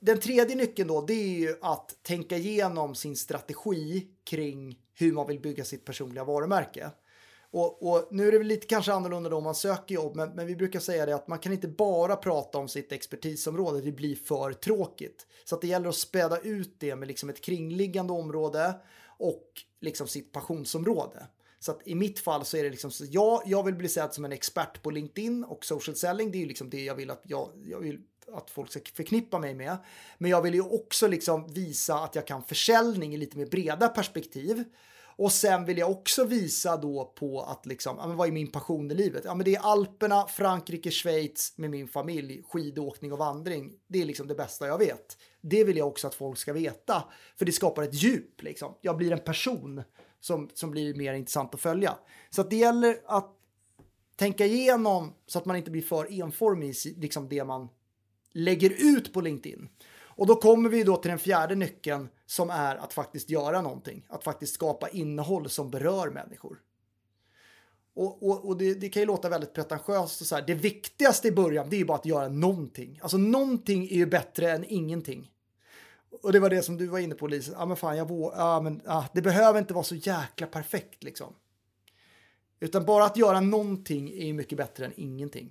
[0.00, 5.26] Den tredje nyckeln då, det är ju att tänka igenom sin strategi kring hur man
[5.26, 6.90] vill bygga sitt personliga varumärke.
[7.52, 10.30] Och, och nu är det väl lite kanske annorlunda då om man söker jobb, men,
[10.30, 13.92] men vi brukar säga det att man kan inte bara prata om sitt expertisområde, det
[13.92, 15.26] blir för tråkigt.
[15.44, 18.74] Så att det gäller att späda ut det med liksom ett kringliggande område
[19.18, 19.44] och
[19.80, 21.26] liksom sitt passionsområde.
[21.58, 24.14] Så att i mitt fall så är det liksom så, jag, jag vill bli sedd
[24.14, 26.30] som en expert på LinkedIn och social selling.
[26.30, 28.00] Det är ju liksom det jag vill att jag, jag vill
[28.32, 29.76] att folk ska förknippa mig med.
[30.18, 33.88] Men jag vill ju också liksom visa att jag kan försäljning i lite mer breda
[33.88, 34.64] perspektiv.
[35.20, 38.52] Och sen vill jag också visa då på att liksom, ja, men vad är min
[38.52, 39.22] passion i livet?
[39.24, 43.72] Ja, men det är Alperna, Frankrike, Schweiz med min familj, skidåkning och vandring.
[43.86, 45.18] Det är liksom det bästa jag vet.
[45.40, 47.04] Det vill jag också att folk ska veta,
[47.36, 48.42] för det skapar ett djup.
[48.42, 48.74] Liksom.
[48.80, 49.82] Jag blir en person
[50.20, 51.98] som, som blir mer intressant att följa.
[52.30, 53.36] Så att det gäller att
[54.16, 57.68] tänka igenom så att man inte blir för enformig i liksom det man
[58.32, 59.68] lägger ut på LinkedIn.
[60.10, 64.06] Och då kommer vi då till den fjärde nyckeln som är att faktiskt göra någonting.
[64.08, 66.58] Att faktiskt skapa innehåll som berör människor.
[67.94, 70.44] Och, och, och det, det, kan ju låta väldigt pretentiöst och så här.
[70.46, 72.98] Det viktigaste i början det är ju bara att göra någonting.
[73.02, 75.30] Alltså någonting är ju bättre än ingenting.
[76.22, 77.52] Och det var det som du var inne på Lisa.
[77.52, 81.02] Ja men fan, jag vågar, ja, men, ja, det behöver inte vara så jäkla perfekt
[81.02, 81.34] liksom.
[82.60, 85.50] Utan bara att göra någonting är ju mycket bättre än ingenting.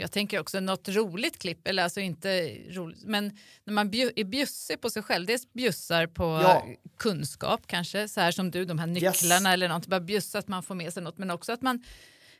[0.00, 4.24] Jag tänker också något roligt klipp, eller alltså inte roligt, men när man bju är
[4.24, 6.66] bjussig på sig själv, dels bjussar på Ja.
[6.98, 9.54] kunskap kanske, så här som du, de här nycklarna Yes.
[9.54, 11.84] eller något, bara bjussa att man får med sig något, men också att man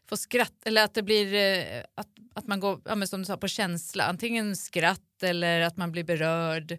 [0.09, 3.37] får skratt, eller att det blir, eh, att, att man går, ja, som du sa,
[3.37, 6.79] på känsla, antingen skratt eller att man blir berörd,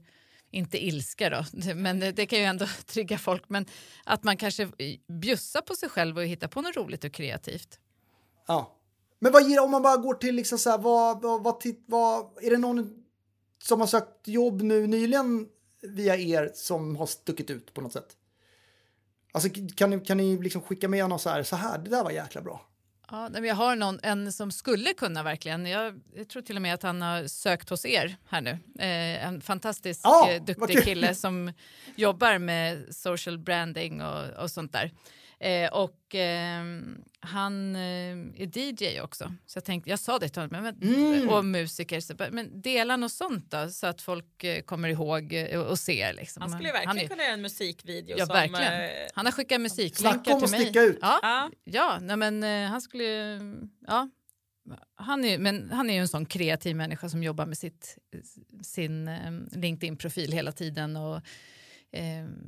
[0.52, 3.66] inte ilska då, men det, det kan ju ändå trigga folk, men
[4.04, 4.70] att man kanske
[5.22, 7.80] bjussar på sig själv och hittar på något roligt och kreativt.
[8.48, 8.76] Ja.
[9.20, 12.44] Men vad ger, om man bara går till liksom så här, vad, vad, vad, vad,
[12.44, 13.04] är det någon
[13.64, 15.48] som har sökt jobb nu nyligen
[15.82, 18.16] via er som har stuckit ut på något sätt?
[19.32, 22.04] Alltså kan ni, kan ni liksom skicka med någon så här, så här, det där
[22.04, 22.66] var jäkla bra.
[23.12, 25.66] Ja, men jag har någon, en som skulle kunna verkligen.
[25.66, 28.50] Jag, jag tror till och med att han har sökt hos er här nu.
[28.80, 31.52] Eh, en fantastisk Ja, eh, duktig kille som
[31.96, 34.92] jobbar med social branding och, och sånt där.
[35.42, 36.64] Eh, och eh,
[37.20, 37.82] han eh,
[38.42, 39.34] är DJ också.
[39.46, 41.30] Så jag tänkte, jag sa det till honom, men, Mm.
[41.30, 42.00] och musiker.
[42.00, 46.14] Så, men dela något sånt då så att folk eh, kommer ihåg eh, och ser.
[46.14, 46.42] Liksom.
[46.42, 48.34] Han skulle verkligen är- kunna göra en musikvideo Ja, som...
[48.34, 48.74] verkligen.
[48.84, 50.60] eh, Han har skickat Snacka musiklänkar om till att mig.
[50.62, 50.98] sticka ut.
[51.02, 53.40] Ja, Ja, Ja, nej men eh, han skulle
[53.88, 54.10] ja.
[54.96, 57.98] Han är, men han är ju en sån kreativ människa som jobbar med sitt,
[58.62, 59.10] sin
[59.52, 61.22] LinkedIn-profil hela tiden och
[61.92, 62.04] eh,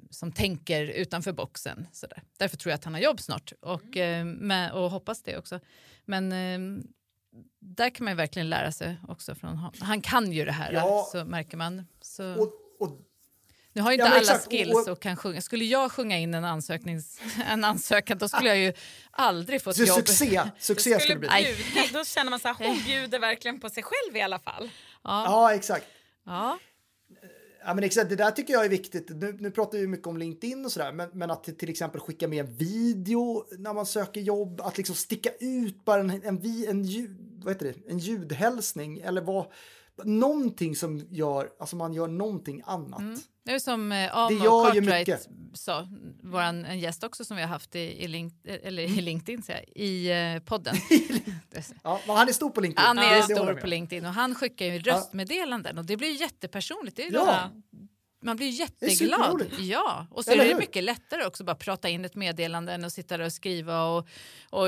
[0.09, 1.87] som tänker utanför boxen.
[1.91, 2.23] Sådär.
[2.37, 5.59] Därför tror jag att han har jobb snart och, eh, med, och hoppas det också.
[6.05, 6.83] Men eh,
[7.59, 9.73] där kan man ju verkligen lära sig också från honom.
[9.79, 11.07] Han kan ju det här, Ja.
[11.11, 11.87] så märker man.
[12.01, 12.99] Så, Och, och,
[13.73, 14.45] nu har ju Ja, inte men alla exakt.
[14.45, 15.41] Och- skills och- och, kan sjunga.
[15.41, 18.73] Skulle jag sjunga in en, ansöknings, en ansökan då skulle jag ju
[19.11, 19.97] aldrig fått så jobb.
[20.07, 21.55] succé, succé skulle skulle det bli.
[21.73, 24.69] Bjuda, då känner man så här, hon bjuder verkligen på sig själv i alla fall.
[25.03, 25.23] Ja.
[25.25, 25.85] Ja, exakt.
[26.25, 26.59] Ja.
[27.65, 28.09] Ja, men exakt.
[28.09, 29.09] Det där tycker jag är viktigt.
[29.09, 32.27] Nu, nu pratar vi mycket om LinkedIn och sådär, men, men att till exempel skicka
[32.27, 36.83] med en video när man söker jobb, att liksom sticka ut bara en, en, en,
[36.83, 37.91] ljud, vad heter det?
[37.91, 39.45] en ljudhälsning eller vad,
[40.03, 43.01] någonting som gör, alltså man gör någonting annat.
[43.45, 45.87] Det är som eh, Cartwright sa,
[46.23, 49.63] våran, en gäst också som vi har haft i, i, link, eller i LinkedIn, jag,
[49.75, 50.75] i eh, podden.
[51.83, 52.85] Ja, han är stor på LinkedIn.
[52.85, 53.67] Han är håller stor på.
[53.67, 56.97] LinkedIn och han skickar ju röstmeddelanden och det blir jättepersonligt.
[56.97, 57.49] Det är ju Ja.
[58.21, 59.45] Man blir jätteglad.
[59.59, 60.59] Ja, och så Eller är det hur?
[60.59, 64.07] mycket lättare också bara prata in ett meddelande än att sitta där och skriva och,
[64.49, 64.67] och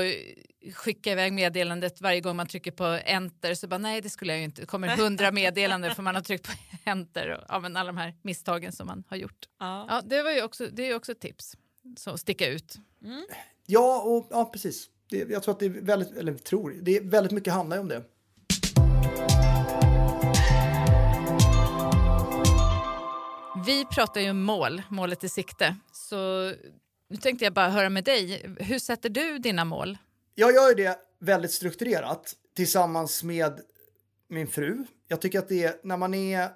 [0.74, 4.38] skicka iväg meddelandet varje gång man trycker på enter så bara nej det skulle jag
[4.38, 4.60] ju inte.
[4.60, 6.52] Det kommer hundra meddelanden för man har tryckt på
[6.84, 9.48] enter och ja, men alla de här misstagen som man har gjort.
[9.60, 9.86] Ja.
[9.88, 11.56] Ja, det var ju också, det är ju också ett tips.
[11.96, 12.78] Så sticka ut.
[13.66, 14.88] Ja, och, ja precis.
[15.10, 17.88] Det, jag tror att det är väldigt, eller tror, det är väldigt mycket handlar om
[17.88, 18.04] det.
[23.66, 25.76] Vi pratar ju om mål, målet i sikte.
[25.92, 26.52] Så
[27.08, 28.56] nu tänkte jag bara höra med dig.
[28.58, 29.98] Hur sätter du dina mål?
[30.34, 33.60] Jag gör det väldigt strukturerat tillsammans med
[34.28, 34.84] min fru.
[35.08, 36.48] Jag tycker att det är när man är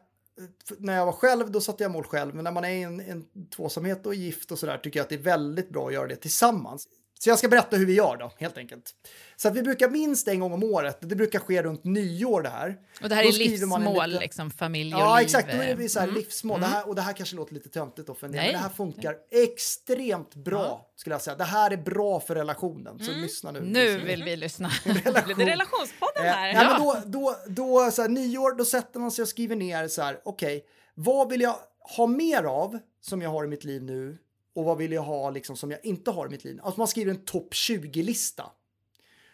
[0.78, 3.00] när jag var själv då satte jag mål själv men när man är i en,
[3.00, 5.92] en tvåsamhet och är gift och sådär tycker jag att det är väldigt bra att
[5.92, 6.88] göra det tillsammans.
[7.20, 8.92] Så jag ska berätta hur vi gör då, helt enkelt.
[9.36, 12.48] Så att vi brukar minst en gång om året, det brukar ske runt nyår det
[12.48, 12.76] här.
[13.02, 15.24] Och det här Då är livsmål, liten- liksom familj och Ja, liv.
[15.24, 15.48] exakt.
[15.52, 16.18] Då är det så här Mm.
[16.20, 16.60] livsmål.
[16.60, 18.58] Det här, och det här kanske låter lite töntigt då för en del, men det
[18.58, 21.36] här funkar extremt bra, skulle jag säga.
[21.36, 23.60] Det här är bra för relationen, så lyssna nu.
[23.60, 24.70] Nu vill vi lyssna.
[24.84, 26.52] Blir det relationspodden Eh, här?
[26.54, 29.88] nej, men då, då, då så här, nyår, då sätter man sig och skriver ner
[29.88, 30.64] så här, okej,
[30.94, 31.56] vad vill jag
[31.96, 34.18] ha mer av som jag har i mitt liv nu
[34.59, 36.61] och vad vill jag ha liksom som jag inte har i mitt liv?
[36.62, 38.50] Alltså man skriver en topp 20-lista.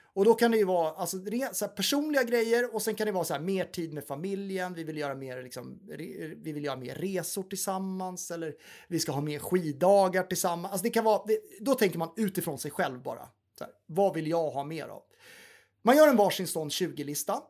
[0.03, 3.07] Och då kan det ju vara alltså, re, så här, personliga grejer och sen kan
[3.07, 6.53] det vara så här, mer tid med familjen, vi vill göra mer, liksom, re, vi
[6.53, 8.55] vill göra mer resor tillsammans eller
[8.89, 10.73] vi ska ha mer skiddagar tillsammans.
[10.73, 13.29] Alltså, det kan vara, det, då tänker man utifrån sig själv bara.
[13.59, 15.03] Så här, vad vill jag ha mer av?
[15.83, 17.43] Man gör en varsin sån 20-lista.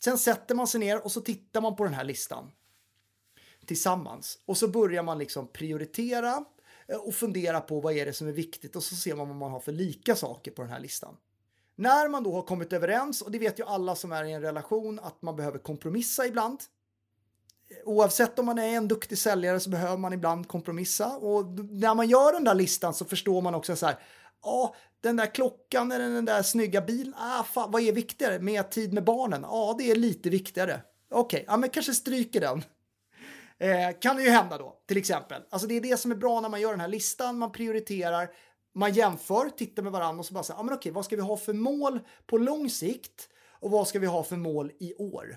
[0.00, 2.50] Sen sätter man sig ner och så tittar man på den här listan
[3.66, 4.38] tillsammans.
[4.46, 6.44] Och så börjar man liksom prioritera
[6.90, 9.36] Eh, och fundera på vad är det som är viktigt och så ser man vad
[9.36, 11.16] man har för lika saker på den här listan.
[11.76, 14.42] När man då har kommit överens, och det vet ju alla som är i en
[14.42, 16.60] relation, att man behöver kompromissa ibland.
[17.68, 21.16] Eh, oavsett om man är en duktig säljare så behöver man ibland kompromissa.
[21.16, 23.98] Och när man gör den där listan så förstår man också så här,
[24.42, 28.38] ja, den där klockan eller den där snygga bilen, ah, fan, vad är viktigare?
[28.38, 29.42] Mer tid med barnen?
[29.42, 30.80] Ja, det är lite viktigare.
[31.10, 32.62] Okej, ja, men kanske stryker den.
[33.60, 35.42] Eh, kan det ju hända då, till exempel.
[35.50, 38.30] Alltså det är det som är bra när man gör den här listan, man prioriterar,
[38.74, 41.22] man jämför, tittar med varandra och så bara säger, ja men okej, vad ska vi
[41.22, 43.28] ha för mål på lång sikt
[43.60, 45.36] och vad ska vi ha för mål i år?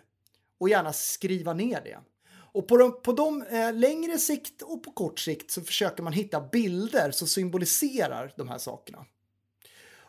[0.59, 1.99] Och gärna skriva ner det.
[2.53, 6.13] Och på de, på de eh, längre sikt och på kort sikt så försöker man
[6.13, 9.05] hitta bilder som symboliserar de här sakerna.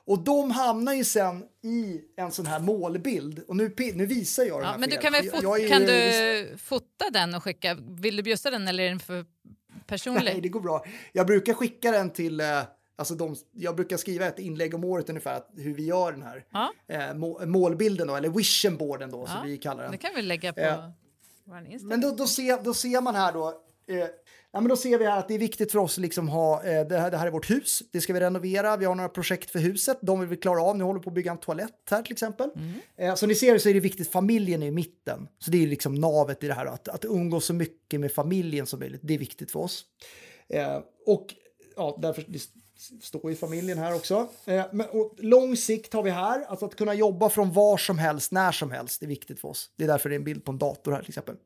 [0.07, 3.39] Och de hamnar ju sen i en sån här målbild.
[3.49, 6.59] Och nu, nu visar jag den Ja, men du kan väl fot- är kan du
[6.59, 7.75] fota den och skicka?
[7.81, 9.27] Vill du bjussa den eller är den för
[9.87, 10.25] personlig?
[10.33, 10.85] Nej, det går bra.
[11.13, 12.63] Jag brukar skicka den till, eh,
[12.97, 16.45] alltså de, jag brukar skriva ett inlägg om året ungefär, hur vi gör den här
[16.53, 16.73] Ja.
[16.89, 19.93] eh, må, målbilden då, eller vision boarden då, Ja, som vi kallar den.
[19.93, 20.93] Det kan vi lägga på Ja.
[21.45, 21.87] vår Insta.
[21.89, 23.49] Men då, då, ser, då ser man här då,
[23.87, 24.07] eh,
[24.55, 26.65] ja, men då ser vi här att det är viktigt för oss att liksom ha,
[26.65, 29.09] eh, det, här, det här är vårt hus, det ska vi renovera, vi har några
[29.09, 31.39] projekt för huset, de vill vi klara av, nu håller vi på att bygga en
[31.39, 32.51] toalett här till exempel.
[32.97, 35.67] Eh, som ni ser så är det viktigt, familjen är i mitten, så det är
[35.67, 39.15] liksom navet i det här, att, att umgås så mycket med familjen som möjligt, det
[39.15, 39.85] är viktigt för oss.
[40.49, 41.35] Eh, och
[41.77, 42.25] ja, därför
[43.03, 44.28] står i familjen här också.
[44.45, 47.99] Eh, men, och lång sikt har vi här, alltså att kunna jobba från var som
[47.99, 49.70] helst, när som helst, det är viktigt för oss.
[49.76, 51.37] Det är därför det är en bild på en dator här till exempel.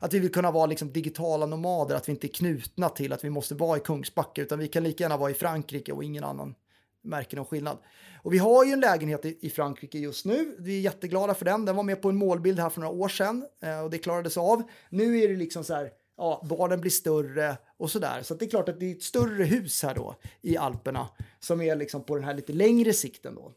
[0.00, 3.24] Att vi vill kunna vara liksom digitala nomader, att vi inte är knutna till att
[3.24, 6.24] vi måste vara i Kungsbacka, utan vi kan lika gärna vara i Frankrike och ingen
[6.24, 6.54] annan
[7.02, 7.78] märker någon skillnad.
[8.22, 10.56] Och vi har ju en lägenhet i, i Frankrike just nu.
[10.58, 11.64] Vi är jätteglada för den.
[11.64, 14.36] Den var med på en målbild här för några år sedan eh, och det klarades
[14.36, 14.62] av.
[14.90, 18.22] Nu är det liksom så här, ja, barnen blir större och så där.
[18.22, 21.08] Så att det är klart att det är ett större hus här då i Alperna
[21.40, 23.52] som är liksom på den här lite längre sikten då.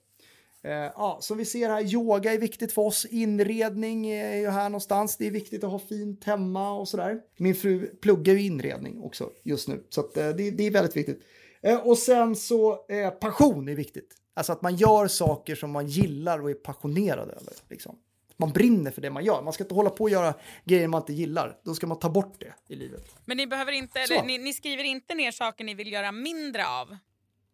[0.63, 3.05] Eh, ja, som vi ser här, yoga är viktigt för oss.
[3.05, 5.17] Inredning är ju här någonstans.
[5.17, 7.21] Det är viktigt att ha fint hemma och sådär.
[7.37, 10.95] Min fru pluggar ju inredning också just nu, så att, eh, det, det är väldigt
[10.95, 11.21] viktigt.
[11.61, 14.15] Eh, och sen så, eh, passion är viktigt.
[14.33, 17.53] Alltså att man gör saker som man gillar och är passionerad över.
[17.69, 17.95] Liksom.
[18.41, 19.41] Man brinner för det man gör.
[19.41, 20.33] Man ska inte hålla på och göra
[20.65, 21.57] grejer man inte gillar.
[21.63, 23.15] Då ska man ta bort det i livet.
[23.25, 26.67] Men ni, behöver inte, eller, ni, ni skriver inte ner saker ni vill göra mindre
[26.67, 26.97] av.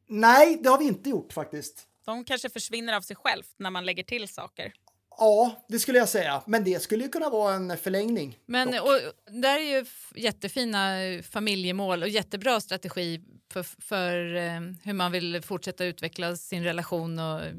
[0.08, 1.88] Nej, det har vi inte gjort faktiskt.
[2.06, 4.74] De kanske försvinner av sig självt när man lägger till saker.
[5.20, 6.42] Ja, det skulle jag säga.
[6.46, 8.40] Men det skulle ju kunna vara en förlängning.
[8.46, 8.82] Men dock.
[8.82, 9.00] och,
[9.42, 9.86] där är ju
[10.16, 10.90] jättefina
[11.24, 13.22] familjemål och jättebra strategi
[13.54, 17.54] för, för eh, hur man vill fortsätta utveckla sin relation och eh,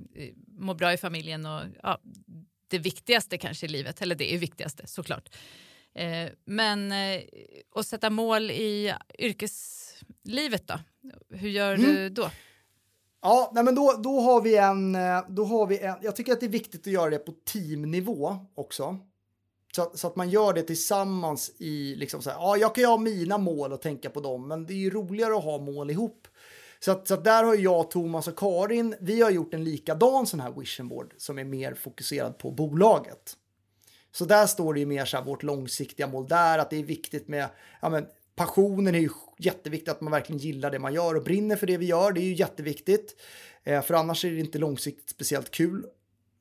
[0.47, 2.01] må bra i familjen och ja,
[2.71, 5.29] det viktigaste kanske i livet, eller det är viktigaste såklart.
[5.95, 7.23] Eh, men eh,
[7.75, 10.75] att sätta mål i yrkeslivet då?
[11.31, 11.95] Hur gör Mm.
[11.95, 12.31] du då?
[13.23, 16.33] Ja, nej men då, då har vi en, eh, då har vi en, jag tycker
[16.33, 18.99] att det är viktigt att göra det på teamnivå också.
[19.75, 22.89] Så, så att man gör det tillsammans i, liksom så här, ja jag kan ju
[22.89, 25.91] ha mina mål och tänka på dem, men det är ju roligare att ha mål
[25.91, 26.29] ihop.
[26.81, 30.27] Så, att, så att där har jag, Thomas och Karin, vi har gjort en likadan
[30.27, 33.37] sån här vision board som är mer fokuserad på bolaget.
[34.13, 36.83] Så där står det ju mer så här, vårt långsiktiga mål där, att det är
[36.83, 37.49] viktigt med,
[37.83, 38.07] ja men
[38.37, 41.77] passionen är ju jätteviktigt, att man verkligen gillar det man gör och brinner för det
[41.77, 43.21] vi gör, det är ju jätteviktigt.
[43.65, 45.87] Eh, för annars är det inte långsiktigt speciellt kul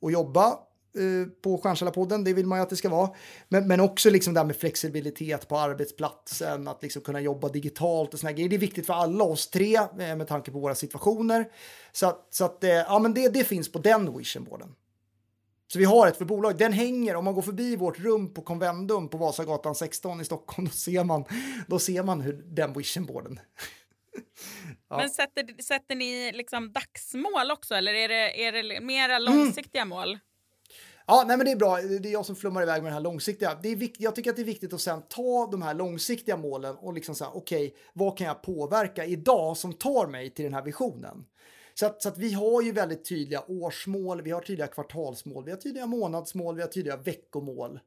[0.01, 0.59] att jobba
[0.97, 3.09] Eh, på Stjärnkällarpodden, det vill man ju att det ska vara.
[3.47, 8.13] Men, men också liksom det här med flexibilitet på arbetsplatsen, att liksom kunna jobba digitalt
[8.13, 8.49] och såna grejer.
[8.49, 11.45] Det är viktigt för alla oss tre eh, med tanke på våra situationer.
[11.91, 14.75] Så att, så att eh, ja, men det, det finns på den visionboarden.
[15.67, 16.57] Så vi har ett för bolag.
[16.57, 20.67] Den hänger, om man går förbi vårt rum på Convendum på Vasagatan 16 i Stockholm,
[20.67, 21.25] då ser man,
[21.67, 23.39] då ser man hur den visionboarden
[24.89, 24.97] Ja.
[24.97, 29.89] Men sätter, sätter ni liksom dagsmål också eller är det, är det mera långsiktiga mm.
[29.89, 30.19] mål?
[31.09, 31.77] Ja, nej, men det är bra.
[31.81, 33.59] Det är jag som flummar iväg med det här långsiktiga.
[33.63, 36.37] Det är vikt, jag tycker att det är viktigt att sen ta de här långsiktiga
[36.37, 40.45] målen och liksom säga okej, okay, vad kan jag påverka idag som tar mig till
[40.45, 41.25] den här visionen?
[41.73, 45.51] Så att, så att vi har ju väldigt tydliga årsmål, vi har tydliga kvartalsmål, vi
[45.51, 47.79] har tydliga månadsmål, vi har tydliga veckomål.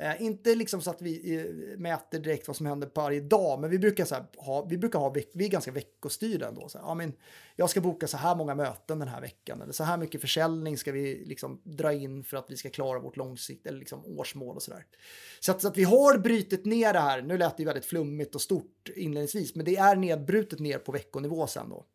[0.00, 3.60] Eh, inte liksom så att vi eh, mäter direkt vad som händer på varje dag,
[3.60, 6.68] men vi brukar, så ha, vi brukar ha, vi är ganska veckostyrda ändå.
[6.68, 7.12] Så här, ja, men
[7.56, 10.78] jag ska boka så här många möten den här veckan, eller så här mycket försäljning
[10.78, 14.56] ska vi liksom dra in för att vi ska klara vårt långsikt eller liksom årsmål
[14.56, 14.86] och sådär.
[15.40, 17.84] Så att, så att vi har brutit ner det här, nu lät det ju väldigt
[17.84, 21.86] flummigt och stort inledningsvis, men det är nedbrutet ner på veckonivå sen då.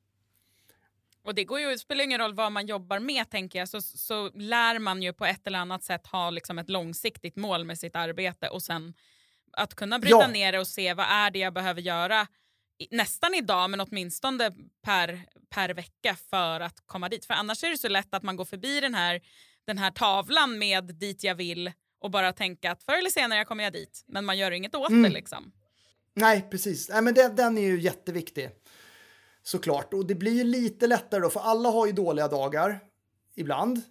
[1.23, 4.29] Och det går ju, spelar ingen roll vad man jobbar med tänker jag, så, så
[4.29, 7.95] lär man ju på ett eller annat sätt ha liksom ett långsiktigt mål med sitt
[7.95, 8.93] arbete och sen
[9.51, 10.27] att kunna bryta ja.
[10.27, 12.27] ner det och se vad är det jag behöver göra
[12.91, 14.51] nästan idag men åtminstone
[14.81, 17.25] per, per vecka för att komma dit.
[17.25, 19.21] För annars är det så lätt att man går förbi den här,
[19.65, 23.63] den här tavlan med dit jag vill och bara tänka att förr eller senare kommer
[23.63, 24.03] jag dit.
[24.07, 25.03] Men man gör inget åt mm.
[25.03, 25.51] det liksom.
[26.15, 26.89] Nej, precis.
[26.89, 28.49] Nej, men det, den är ju jätteviktig
[29.43, 29.93] såklart.
[29.93, 32.79] Och det blir lite lättare då, för alla har ju dåliga dagar
[33.35, 33.81] ibland.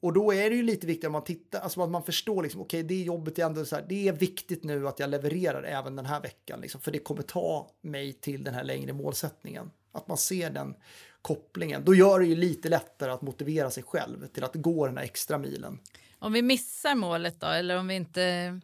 [0.00, 2.60] Och då är det ju lite viktigt att man tittar, alltså att man förstår liksom,
[2.60, 5.62] okej, okay, det jobbet är ändå så här, det är viktigt nu att jag levererar
[5.62, 9.70] även den här veckan, liksom, för det kommer ta mig till den här längre målsättningen.
[9.92, 10.74] Att man ser den
[11.22, 11.84] kopplingen.
[11.84, 15.04] Då gör det ju lite lättare att motivera sig själv till att gå den här
[15.04, 15.78] extra milen.
[16.18, 18.60] Om vi missar målet då, eller om vi inte,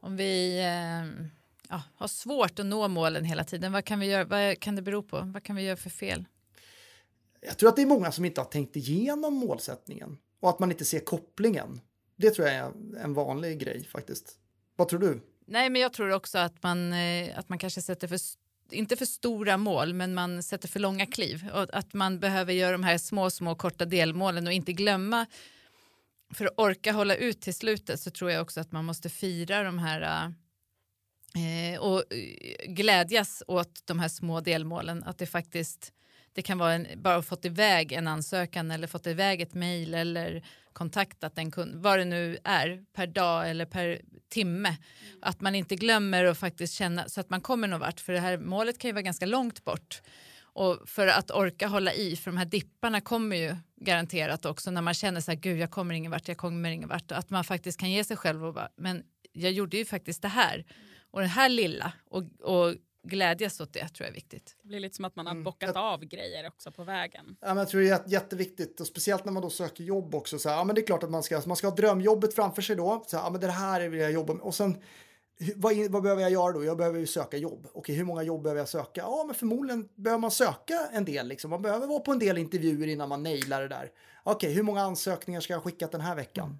[0.00, 1.26] om vi eh
[1.68, 3.72] ja, har svårt att nå målen hela tiden.
[3.72, 5.20] Vad kan, vi göra, vad kan det bero på?
[5.34, 6.24] Vad kan vi göra för fel?
[7.40, 10.70] Jag tror att det är många som inte har tänkt igenom målsättningen och att man
[10.70, 11.80] inte ser kopplingen.
[12.16, 14.38] Det tror jag är en vanlig grej faktiskt.
[14.76, 15.20] Vad tror du?
[15.46, 18.18] Nej, men jag tror också att man, eh, att man kanske sätter för
[18.70, 21.50] inte för stora mål, men man sätter för långa kliv.
[21.54, 25.26] Och att man behöver göra de här små, små korta delmålen och inte glömma.
[26.34, 29.62] För att orka hålla ut till slutet så tror jag också att man måste fira
[29.62, 30.30] de här Eh,
[31.80, 35.04] och eh, glädjas åt de här små delmålen.
[35.04, 35.92] Att det faktiskt
[36.32, 40.44] det kan vara en, bara fått iväg en ansökan eller fått iväg ett mejl eller
[40.72, 44.76] kontaktat en kund, vad det nu är, per dag eller per timme.
[45.22, 48.00] Att man inte glömmer och faktiskt känna så att man kommer någon vart.
[48.00, 50.02] För det här målet kan ju vara ganska långt bort.
[50.40, 54.82] Och för att orka hålla i, för de här dipparna kommer ju garanterat också när
[54.82, 57.12] man känner så här, gud jag kommer ingen vart, jag kommer ingen vart.
[57.12, 60.28] Att man faktiskt kan ge sig själv och bara, men jag gjorde ju faktiskt det
[60.28, 60.64] här.
[61.16, 64.56] Och det här lilla och, och glädjas åt det tror jag är viktigt.
[64.62, 65.44] Det blir lite som att man har mm.
[65.44, 65.82] bockat mm.
[65.82, 67.36] av grejer också på vägen.
[67.40, 70.38] Ja, men jag tror det är jätteviktigt och speciellt när man då söker jobb också.
[70.38, 72.62] Så här, ja, men det är klart att man ska, man ska ha drömjobbet framför
[72.62, 73.04] sig då.
[73.06, 74.42] Så här, ja, men det här vill jag jobba med.
[74.42, 74.82] Och sen
[75.56, 76.64] vad, vad, behöver jag göra då?
[76.64, 77.66] Jag behöver ju söka jobb.
[77.72, 79.00] Okej, hur många jobb behöver jag söka?
[79.00, 81.28] Ja, men förmodligen behöver man söka en del.
[81.28, 81.50] Liksom.
[81.50, 83.90] Man behöver vara på en del intervjuer innan man nailar det där.
[84.22, 86.58] Okej, hur många ansökningar ska jag skicka den här veckan?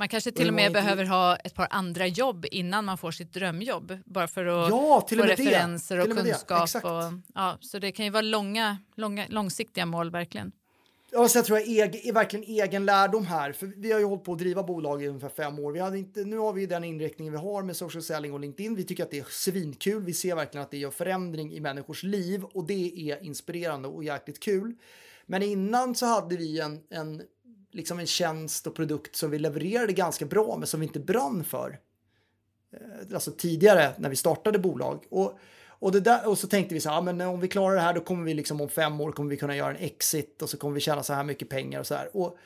[0.00, 3.32] Man kanske till och med behöver ha ett par andra jobb innan man får sitt
[3.32, 3.98] drömjobb.
[4.04, 6.74] Bara för att ja, få referenser och kunskap.
[6.74, 10.52] Och, ja, så det kan ju vara långa, långa, långsiktiga mål verkligen.
[11.10, 13.52] Ja, så jag tror jag är, är verkligen egen lärdom här.
[13.52, 15.72] För vi har ju hållit på att driva bolag i ungefär fem år.
[15.72, 18.74] Vi hade inte, nu har vi den inriktningen vi har med social selling och LinkedIn.
[18.74, 20.02] Vi tycker att det är svinkul.
[20.02, 24.04] Vi ser verkligen att det gör förändring i människors liv och det är inspirerande och
[24.04, 24.74] jäkligt kul.
[25.26, 27.22] Men innan så hade vi en, en
[27.70, 31.44] liksom en tjänst och produkt som vi levererade ganska bra men som vi inte brann
[31.44, 31.78] för.
[32.72, 35.04] Eh, alltså tidigare när vi startade bolag.
[35.10, 37.74] Och, och, det där, och så tänkte vi så här, ja, men om vi klarar
[37.74, 40.42] det här då kommer vi liksom om fem år kommer vi kunna göra en exit
[40.42, 42.16] och så kommer vi tjäna så här mycket pengar och så här.
[42.16, 42.38] Och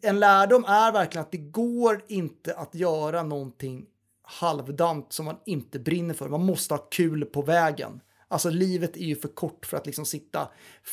[0.00, 3.86] en lärdom är verkligen att det går inte att göra någonting
[4.22, 6.28] halvdant som man inte brinner för.
[6.28, 8.00] Man måste ha kul på vägen.
[8.34, 10.48] Alltså livet är ju för kort för att liksom sitta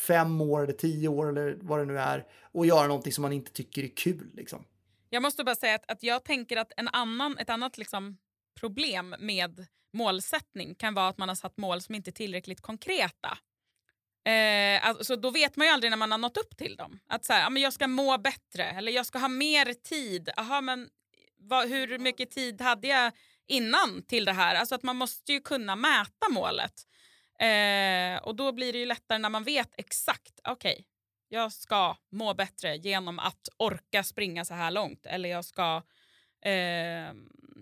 [0.06, 3.32] fem år eller tio år eller vad det nu är och göra någonting som man
[3.32, 4.30] inte tycker är kul.
[4.34, 4.64] Liksom.
[5.10, 8.18] Jag måste bara säga att, att jag tänker att en annan, ett annat liksom
[8.60, 13.38] problem med målsättning kan vara att man har satt mål som inte är tillräckligt konkreta.
[14.24, 16.98] Eh, alltså, då vet man ju aldrig när man har nått upp till dem.
[17.06, 20.30] Att så här, ja, men jag ska må bättre eller jag ska ha mer tid.
[20.36, 20.88] Aha, men
[21.38, 23.12] vad, hur mycket tid hade jag
[23.46, 24.54] innan till det här?
[24.54, 26.72] Alltså att man måste ju kunna mäta målet.
[27.38, 30.84] Eh, och då blir det ju lättare när man vet exakt, okej, okay,
[31.28, 35.06] jag ska må bättre genom att orka springa så här långt.
[35.06, 35.82] Eller jag ska,
[36.44, 37.12] eh,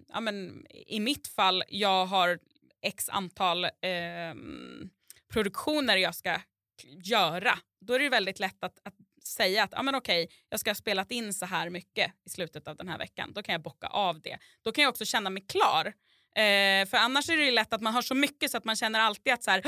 [0.08, 2.38] ja, men, i mitt fall, jag har
[2.82, 4.34] x antal eh,
[5.32, 6.40] produktioner jag ska
[7.04, 7.58] göra.
[7.80, 8.94] Då är det väldigt lätt att, att
[9.24, 12.68] säga att ah, men okej, jag ska ha spelat in så här mycket i slutet
[12.68, 13.32] av den här veckan.
[13.32, 14.38] Då kan jag bocka av det.
[14.62, 15.92] Då kan jag också känna mig klar
[16.36, 18.76] Eh, för annars är det ju lätt att man har så mycket så att man
[18.76, 19.62] känner alltid att så här,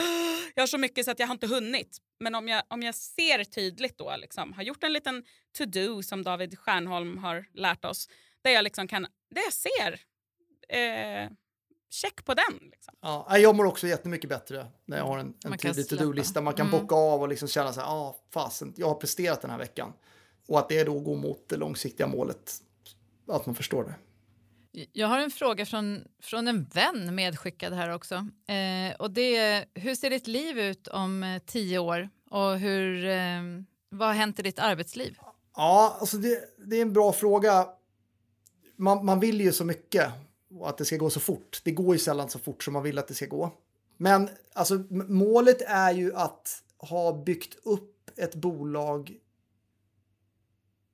[0.55, 1.99] jag har så mycket så att jag har inte hunnit.
[2.21, 5.25] Men om jag, om jag ser tydligt då, liksom, har gjort en liten
[5.59, 8.09] to-do som David Stjernholm har lärt oss,
[8.43, 10.01] där jag liksom kan, det jag ser,
[10.69, 11.31] eh,
[11.91, 12.59] check på den.
[12.73, 12.95] Liksom.
[13.03, 16.41] Ja, jag mår också jättemycket bättre när jag har en, en tydlig to-do-lista.
[16.41, 16.81] Man kan Mm.
[16.81, 19.93] bocka av och liksom känna så här, ah, fasen, jag har presterat den här veckan.
[20.49, 22.53] Och att det då går mot det långsiktiga målet,
[23.29, 23.95] att man förstår det.
[24.73, 28.14] Jag har en fråga från, från en vän medskickad här också.
[28.47, 32.09] Eh, och det är, hur ser ditt liv ut om eh, tio år?
[32.31, 33.43] Och hur, eh,
[33.89, 35.18] vad har hänt i ditt arbetsliv?
[35.57, 37.66] Ja, alltså det, det är en bra fråga.
[38.77, 40.12] Man, man vill ju så mycket
[40.59, 41.61] och att det ska gå så fort.
[41.64, 43.51] Det går ju sällan så fort som man vill att det ska gå.
[43.97, 49.16] Men alltså, målet är ju att ha byggt upp ett bolag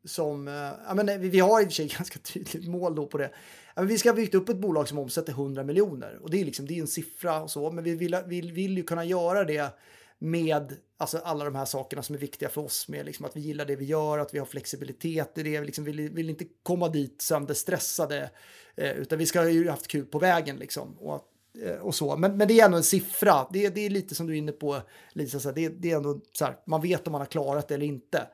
[0.04, 0.54] som, eh,
[0.86, 3.30] ja, men vi, har i och för sig ganska tydligt mål då på det.
[3.74, 6.40] Ja, men vi ska ha byggt upp ett bolag som omsätter 100 miljoner och det
[6.40, 9.04] är liksom, det är en siffra och så, men vi vill, vill, vill ju kunna
[9.04, 9.74] göra det
[10.18, 13.40] med alltså, alla de här sakerna som är viktiga för oss med liksom, att vi
[13.40, 16.44] gillar det vi gör, att vi har flexibilitet i det, vi liksom vill, vill inte
[16.62, 18.30] komma dit sönderstressade,
[18.76, 20.98] eh, utan vi ska ha ju haft kul på vägen liksom.
[20.98, 21.24] Och,
[21.62, 22.16] eh, och så.
[22.16, 24.52] Men, men det är ändå en siffra, det, det är lite som du är inne
[24.52, 24.82] på
[25.12, 27.68] Lisa, så här, det, det är ändå så här, man vet om man har klarat
[27.68, 28.26] det eller inte.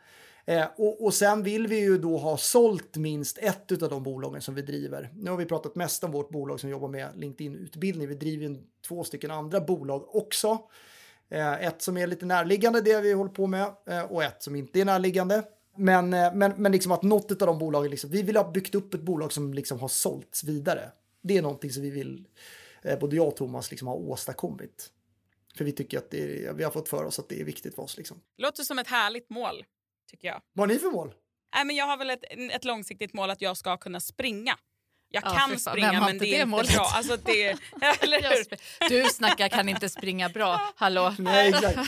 [0.46, 4.42] Eh, och, och sen vill vi ju då ha sålt minst ett av de bolagen
[4.42, 5.10] som vi driver.
[5.14, 8.08] Nu har vi pratat mest om vårt bolag som jobbar med LinkedIn-utbildning.
[8.08, 8.56] Vi driver ju
[8.88, 10.58] två stycken andra bolag också.
[11.28, 14.56] Eh, ett som är lite närliggande, det vi håller på med, eh, och ett som
[14.56, 15.42] inte är närliggande.
[15.76, 18.74] Men, eh, men, men liksom att något av de bolagen, liksom, vi vill ha byggt
[18.74, 20.90] upp ett bolag som liksom har sålts vidare.
[21.22, 22.24] Det är någonting som vi vill,
[22.82, 24.90] eh, både jag och Thomas, liksom ha åstadkommit.
[25.56, 27.74] För vi tycker att det är, vi har fått för oss att det är viktigt
[27.74, 27.96] för oss.
[27.96, 28.20] Liksom.
[28.36, 29.64] Låter som ett härligt mål,
[30.10, 30.40] tycker jag.
[30.52, 31.14] Vad har ni för mål?
[31.54, 34.56] Nej, men jag har väl ett, ett långsiktigt mål att jag ska kunna springa.
[35.08, 36.74] Jag Ja, kan springa vem men inte det är det inte målet?
[36.74, 36.84] bra.
[36.94, 37.42] Alltså det,
[38.00, 41.14] eller Du snackar kan inte springa bra, hallå?
[41.18, 41.78] Nej, exakt.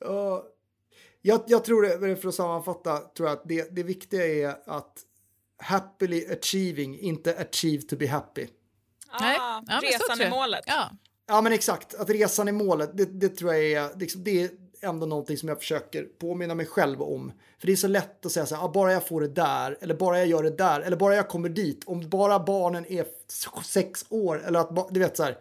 [0.00, 0.44] Ja,
[1.22, 4.98] jag, jag tror det, för att sammanfatta, tror jag att det, det viktiga är att
[5.62, 8.46] happily achieving, inte achieve to be happy.
[9.20, 10.64] Nej, Ah, ja, men så resan är målet.
[10.66, 10.90] Ja.
[11.26, 11.94] Ja, men exakt.
[11.94, 14.50] Att resan är målet, det, det tror jag är, liksom, det är
[14.84, 17.32] ändå någonting som jag försöker påminna mig själv om.
[17.58, 19.78] För det är så lätt att säga så här, ah, bara jag får det där,
[19.80, 23.06] eller bara jag gör det där, eller bara jag kommer dit, om bara barnen är
[23.64, 25.38] sex år, eller att, du vet så här,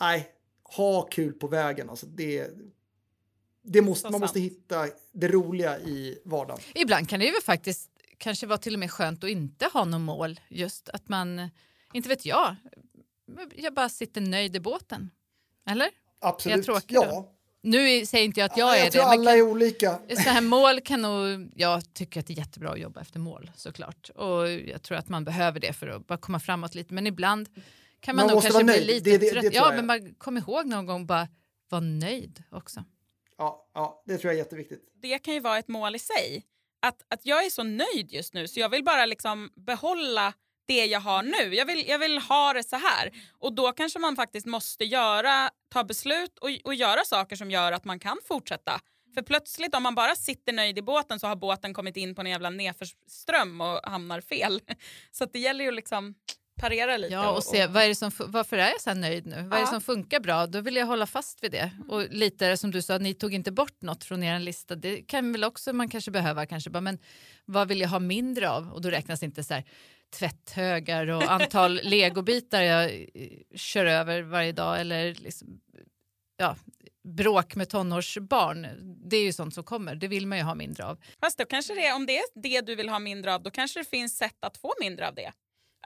[0.00, 0.28] nej,
[0.76, 1.90] ha kul på vägen.
[1.90, 2.50] Alltså det,
[3.62, 6.60] det måste, man måste hitta det roliga i vardagen.
[6.74, 10.00] Ibland kan det ju faktiskt kanske vara till och med skönt att inte ha något
[10.00, 10.40] mål.
[10.48, 11.50] Just att man,
[11.92, 12.56] inte vet jag,
[13.56, 15.10] jag bara sitter nöjd i båten.
[15.66, 15.88] Eller?
[16.18, 16.50] Absolut.
[16.50, 17.06] Jag är tråkig ja.
[17.06, 17.31] då.
[17.64, 19.08] Nu säger inte jag att jag Ja, är jag tror det.
[19.08, 19.98] men alla kan, är olika.
[20.08, 23.50] så här mål kan nog, jag tycker att det är jättebra att jobba efter mål
[23.56, 24.08] såklart.
[24.14, 26.94] Och jag tror att man behöver det för att bara komma framåt lite.
[26.94, 27.48] Men ibland
[28.00, 28.86] kan man, Man nog kanske bli nöjd.
[28.86, 29.42] lite Det- det- det trött.
[29.42, 29.76] tror ja, jag.
[29.76, 31.28] men man kom ihåg någon gång bara
[31.68, 32.84] vara nöjd också.
[33.38, 34.82] Ja, ja, det tror jag är jätteviktigt.
[35.02, 36.44] Det kan ju vara ett mål i sig.
[36.86, 40.32] Att, att jag är så nöjd just nu så jag vill bara liksom behålla
[40.66, 41.54] det jag har nu.
[41.54, 43.10] Jag vill, jag vill ha det så här.
[43.38, 47.72] Och då kanske man faktiskt måste göra, ta beslut och, och göra saker som gör
[47.72, 48.80] att man kan fortsätta.
[49.14, 52.20] För plötsligt om man bara sitter nöjd i båten så har båten kommit in på
[52.20, 54.60] en jävla nedförsström och hamnar fel.
[55.12, 56.14] Så det gäller ju liksom
[56.60, 57.14] parera lite.
[57.14, 59.34] Ja, och se vad är det som, varför är jag så här nöjd nu?
[59.36, 59.66] Vad är det Ja.
[59.66, 60.46] som funkar bra?
[60.46, 61.70] Då vill jag hålla fast vid det.
[61.88, 64.74] Och lite som du sa, ni tog inte bort något från er lista.
[64.74, 66.98] Det kan väl också man kanske behöva, kanske bara, men
[67.44, 68.72] vad vill jag ha mindre av?
[68.72, 69.64] Och då räknas inte så här
[70.12, 72.84] tvätthögar och antal legobitar jag
[73.14, 75.60] eh, kör över varje dag eller liksom,
[76.36, 76.56] ja,
[77.08, 78.66] bråk med tonårsbarn.
[79.10, 80.98] Det är ju sånt som kommer, det vill man ju ha mindre av.
[81.20, 83.80] Fast då kanske det, om det är det du vill ha mindre av, då kanske
[83.80, 85.32] det finns sätt att få mindre av det.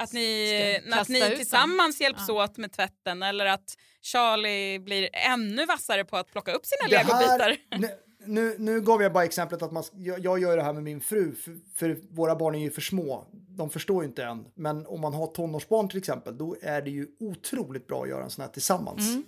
[0.00, 2.44] Att ni, att ni tillsammans hjälps Ja.
[2.44, 6.96] åt med tvätten eller att Charlie blir ännu vassare på att plocka upp sina Det
[7.04, 7.56] legobitar.
[7.70, 7.96] här,
[8.26, 11.00] nu, nu, gav jag bara exemplet att man, jag, jag gör det här med min
[11.00, 13.26] fru, för, för våra barn är ju för små.
[13.32, 14.44] De förstår ju inte än.
[14.54, 18.24] Men om man har tonårsbarn till exempel, då är det ju otroligt bra att göra
[18.24, 19.10] en sån här tillsammans.
[19.10, 19.24] Mm.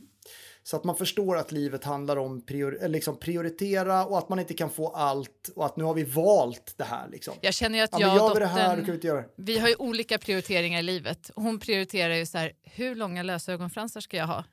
[0.63, 4.39] Så att man förstår att livet handlar om prior, eller liksom prioritera och att man
[4.39, 7.09] inte kan få allt och att nu har vi valt det här.
[7.09, 7.35] Liksom.
[7.41, 8.85] Jag känner ju att Ja, jag och det här, dottern...
[8.85, 9.25] kan vi inte göra.
[9.37, 11.31] Vi har ju olika prioriteringar i livet.
[11.35, 14.45] Hon prioriterar ju så här, hur långa lösögonfransar ska jag ha?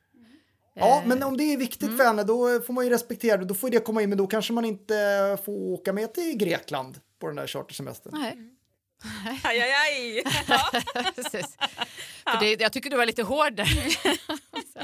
[0.76, 1.98] Ja, Eh, men om det är viktigt Mm.
[1.98, 3.46] för henne då får man ju respektera det.
[3.46, 6.98] Då får det komma in, men då kanske man inte får åka med till Grekland
[7.22, 8.14] på den där chartersemestern.
[8.22, 8.38] Nej,
[9.44, 10.24] Aj, aj, aj.
[10.48, 10.72] Ja.
[11.16, 11.58] precis.
[12.30, 13.68] För det, jag tycker du var lite hård där.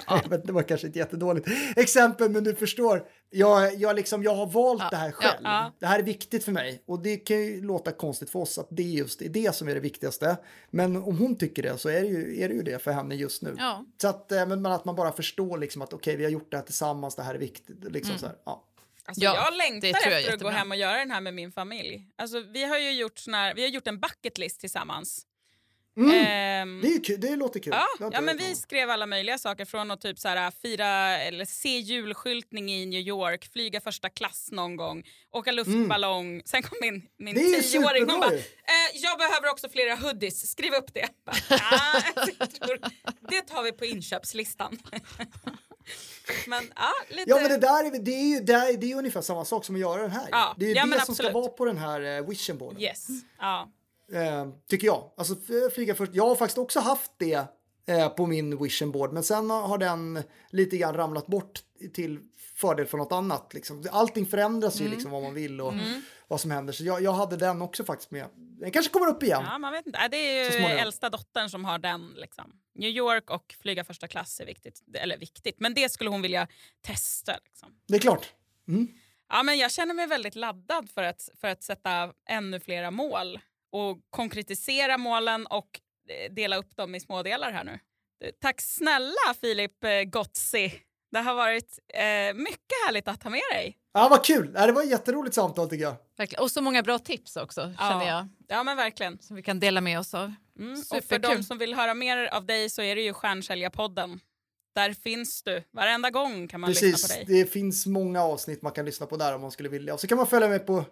[0.07, 3.07] Jag vet, det var kanske ett jättedåligt exempel, men du förstår.
[3.29, 5.39] Jag, jag, liksom, jag har valt Ja, det här ja, själv.
[5.43, 5.71] ja.
[5.79, 6.83] Det här är viktigt för mig.
[6.87, 9.55] Och det kan ju låta konstigt för oss att det är just det, är det
[9.55, 10.37] som är det viktigaste.
[10.71, 13.15] Men om hon tycker det så är det ju, är det, ju det för henne
[13.15, 13.55] just nu.
[13.57, 13.85] Ja.
[14.01, 16.51] Så att, eh, men men att man bara förstår liksom att okej, vi har gjort
[16.51, 17.81] det här tillsammans, det här är viktigt.
[17.81, 17.93] Mm.
[17.93, 18.63] Liksom så här, ja.
[19.05, 21.33] Alltså Ja, jag längtar tror jag efter att gå hem och göra den här med
[21.33, 22.07] min familj.
[22.17, 25.25] Alltså, vi har ju gjort, sån här, vi har gjort en bucket list tillsammans.
[25.97, 26.11] Mm.
[26.11, 27.73] Ehm, Det, är kul, det låter kul.
[27.99, 30.87] Ja, ja men vi skrev alla möjliga saker från att typ så här, fira
[31.17, 36.41] eller se julskyltning i New York, flyga första klass någon gång, åka luftballong.
[36.45, 37.51] Sen kom min, min Mm.
[37.51, 38.41] Det är ju tioåring superbra bara eh,
[38.93, 41.07] “jag behöver också flera hoodies, skriv upp det”.
[41.25, 41.35] Bara,
[41.71, 42.01] "Ah,
[42.39, 42.79] jag tror,
[43.29, 44.77] det tar vi på inköpslistan.
[46.47, 47.29] men ja, lite...
[47.29, 49.65] Ja, men det där är, det är ju det är, det är ungefär samma sak
[49.65, 50.27] som att göra den här.
[50.31, 51.33] Ja, det är ju ja, det som ska absolut.
[51.33, 52.81] vara på den här eh, vision boarden.
[52.81, 53.07] Yes.
[53.39, 53.71] Ja.
[54.13, 55.11] Eh, tycker jag.
[55.17, 55.35] Alltså
[55.75, 56.11] flyga först.
[56.15, 57.45] Jag har faktiskt också haft det
[57.85, 61.59] eh, på min vision board, men sen har den lite grann ramlat bort
[61.93, 62.19] till
[62.55, 63.53] fördel för något annat.
[63.53, 63.85] Liksom.
[63.91, 64.89] Allting förändras Mm.
[64.89, 65.73] ju liksom vad man vill och
[66.31, 66.73] vad som händer.
[66.73, 68.27] Så jag, jag hade den också faktiskt med.
[68.35, 69.43] Den kanske kommer upp igen.
[69.45, 70.07] ja, man vet inte.
[70.07, 72.13] Det är ju äldsta dottern som har den.
[72.17, 72.51] Liksom.
[72.75, 74.81] New York och flyga första klass är viktigt.
[74.93, 76.47] Eller viktigt, men det skulle hon vilja
[76.81, 77.37] testa.
[77.45, 77.69] Liksom.
[77.87, 78.33] Det är klart.
[79.29, 83.39] Ja, men jag känner mig väldigt laddad för att, för att sätta ännu flera mål
[83.71, 85.79] och konkretisera målen och
[86.09, 87.79] eh, dela upp dem i smådelar här nu.
[88.41, 90.81] Tack snälla Filip eh, Gotzi.
[91.11, 93.77] Det har varit eh, mycket härligt att ha med dig.
[93.93, 94.51] Ja, vad kul!
[94.55, 95.95] Ja, det var ett jätteroligt samtal tycker jag.
[96.17, 96.43] Verkligen.
[96.43, 99.19] Och så många bra tips också, känner jag, Ja, men verkligen.
[99.21, 100.33] som vi kan dela med oss av.
[100.59, 100.79] Mm.
[100.91, 104.19] Och för de som vill höra mer av dig så är det ju Stjärnsäljarpodden.
[104.75, 105.63] Där finns du.
[105.71, 107.25] Varenda gång kan man lyssna Precis, på dig.
[107.43, 109.93] det finns många avsnitt man kan lyssna på där om man skulle vilja.
[109.93, 110.85] Och så kan man följa med på,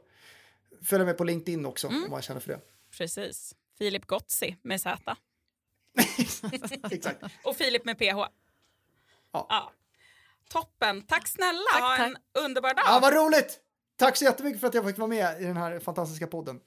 [0.84, 2.04] följa med på LinkedIn också Mm.
[2.04, 2.60] om man känner för det.
[2.98, 3.56] Precis.
[3.78, 5.16] Filip Gotzi med Z.
[6.92, 7.24] Exakt.
[7.44, 8.04] Och Filip med PH.
[9.32, 9.72] Ja.
[10.54, 11.02] Toppen.
[11.08, 11.60] Tack snälla.
[11.74, 12.08] Tack, ha tack.
[12.08, 12.84] en underbar dag.
[12.86, 13.60] Ja, vad roligt!
[14.00, 16.60] Tack så jättemycket för att jag fick vara med i den här fantastiska podden.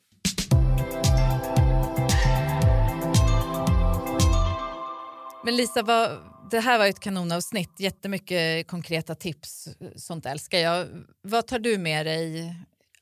[5.45, 6.19] Men Lisa, vad,
[6.51, 7.81] det här var ju ett kanonavsnitt.
[7.81, 9.69] Jättemycket konkreta tips.
[9.97, 10.87] Sånt älskar jag.
[11.23, 12.55] Vad tar du med dig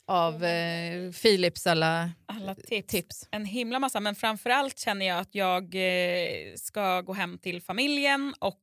[0.07, 2.87] av eh, Philips alla Alla tips.
[2.93, 3.28] tips?
[3.31, 8.35] En himla massa, men framförallt känner jag att jag eh, ska gå hem till familjen
[8.39, 8.61] och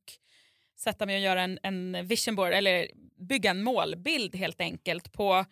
[0.78, 2.88] sätta mig och göra en, en vision board, eller
[3.28, 5.44] bygga en målbild helt enkelt på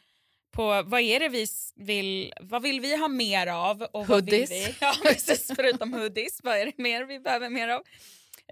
[0.53, 1.47] på vad är det vi
[1.77, 3.83] vill, vad vill vi ha mer av?
[3.83, 4.51] Och vad vill Hoodies.
[4.51, 7.83] vi, ja, precis, förutom hoodies, vad är det mer vi behöver mer av?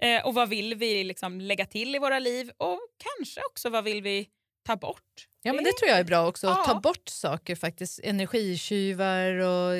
[0.01, 2.51] Eh, och vad vill vi liksom lägga till i våra liv?
[2.57, 2.79] Och
[3.17, 4.29] kanske också vad vill vi
[4.65, 5.27] ta bort?
[5.41, 6.47] Ja, men det tror jag är bra också.
[6.47, 6.63] Ja.
[6.67, 7.99] Ta bort saker faktiskt.
[8.03, 9.73] Energitjuvar och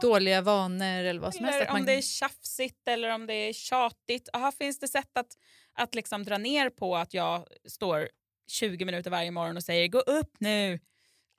[0.00, 1.56] dåliga vanor eller vad som helst.
[1.56, 4.28] Eller Att om man- det är tjafsigt eller om det är tjatigt.
[4.32, 5.36] Aha, finns det sätt att,
[5.82, 8.08] att liksom dra ner på att jag står
[8.50, 10.78] 20 minuter varje morgon och säger gå upp nu?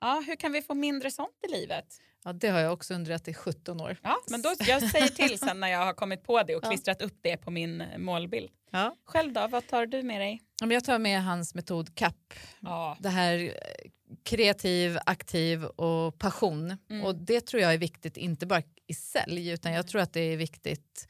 [0.00, 1.86] Ja, hur kan vi få mindre sånt i livet?
[2.24, 3.96] Ja, det har jag också undrat i 17 år.
[4.02, 6.68] Ja, men då, jag säger till sen när jag har kommit på det och Ja.
[6.70, 8.50] klistrat upp det på min målbild.
[8.70, 8.96] Ja.
[9.04, 10.40] Själv då, vad tar du med dig?
[10.60, 12.34] Ja, Jag tar med hans metod CAP.
[12.60, 13.90] Ja, Det här eh,
[14.22, 16.76] kreativ, aktiv och passion.
[16.90, 17.04] Mm.
[17.04, 20.20] Och Det tror jag är viktigt, inte bara i sälj, utan jag tror att det
[20.20, 21.08] är viktigt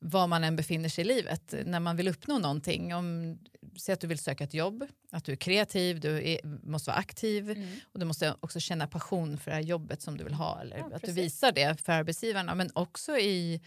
[0.00, 1.54] var man än befinner sig i livet.
[1.66, 3.38] När man vill uppnå någonting, om,
[3.78, 6.98] säg att du vill söka ett jobb, att du är kreativ, du är, måste vara
[6.98, 7.68] aktiv Mm.
[7.92, 10.60] och du måste också känna passion för det här jobbet som du vill ha.
[10.60, 11.16] Eller Ja, att du precis.
[11.24, 13.60] visar det för arbetsgivarna, men också i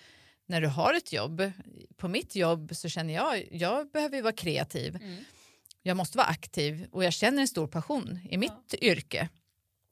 [0.45, 1.51] när du har ett jobb.
[1.97, 4.95] På mitt jobb så känner jag, jag behöver ju vara kreativ.
[4.95, 5.23] Mm.
[5.81, 9.29] Jag måste vara aktiv och jag känner en stor passion i mitt yrke.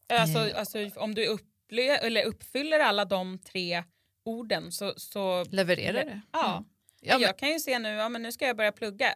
[0.10, 0.54] Alltså, Mm.
[0.56, 3.84] alltså, om du upple- eller uppfyller alla de tre
[4.30, 4.94] orden så...
[4.98, 6.22] så Levererar det.
[6.32, 6.52] Ja.
[6.52, 6.66] Mm.
[7.02, 9.16] Ja, men, jag kan ju se nu, ja, men nu ska jag börja plugga.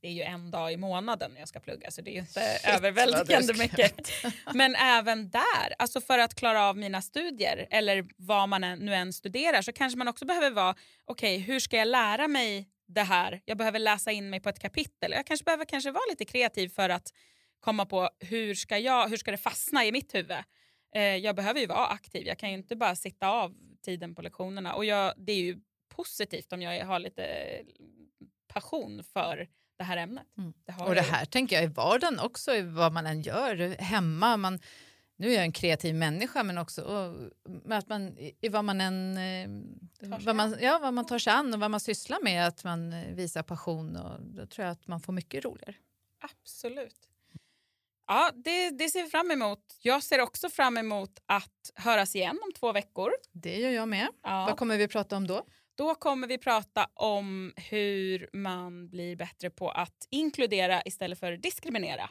[0.00, 2.40] Det är ju en dag i månaden jag ska plugga så det är ju inte
[2.40, 4.10] Shit, överväldigande mycket.
[4.54, 9.12] Men även där, alltså för att klara av mina studier eller vad man nu än
[9.12, 10.74] studerar så kanske man också behöver vara,
[11.04, 13.40] okej hur ska jag lära mig det här?
[13.44, 15.12] Jag behöver läsa in mig på ett kapitel.
[15.12, 17.12] Jag kanske behöver kanske vara lite kreativ för att
[17.60, 20.36] komma på hur ska, jag, hur ska det fastna i mitt huvud?
[20.94, 24.22] Eh, jag behöver ju vara aktiv, jag kan ju inte bara sitta av tiden på
[24.22, 24.74] lektionerna.
[24.74, 27.24] Och jag, det är ju positivt om jag har lite
[28.48, 30.26] passion för det här ämnet.
[30.38, 30.52] Mm.
[30.64, 33.82] Det och det jag här tänker jag i vardagen också, i vad man än gör
[33.82, 34.36] hemma.
[34.36, 34.58] Man,
[35.16, 37.30] nu är jag en kreativ människa, men också och,
[37.72, 41.54] att man, i vad man än eh, vad man, ja, vad man tar sig an
[41.54, 43.96] och vad man sysslar med, att man eh, visar passion.
[43.96, 45.74] Och då tror jag att man får mycket roligare.
[46.20, 47.08] Absolut.
[48.12, 49.58] Ja, det, det ser vi fram emot.
[49.82, 53.10] Jag ser också fram emot att höras igen om två veckor.
[53.32, 54.08] Det gör jag med.
[54.22, 54.46] Ja.
[54.48, 55.44] Vad kommer vi prata om då?
[55.74, 62.10] Då kommer vi prata om hur man blir bättre på att inkludera istället för diskriminera.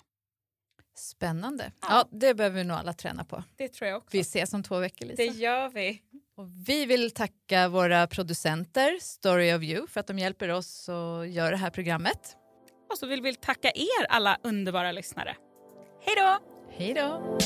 [0.95, 1.71] Spännande.
[1.81, 1.87] Ja.
[1.89, 2.17] Ja.
[2.19, 3.43] det behöver vi nog alla träna på.
[3.55, 4.09] Det tror jag också.
[4.11, 5.23] Vi ses om två veckor, Lisa.
[5.23, 6.01] Det gör vi.
[6.37, 11.29] Och vi vill tacka våra producenter, Story of You, för att de hjälper oss att
[11.29, 12.37] göra det här programmet.
[12.91, 15.35] Och så vill vi tacka er alla underbara lyssnare.
[16.05, 16.37] Hej då!
[16.77, 17.37] Hej då!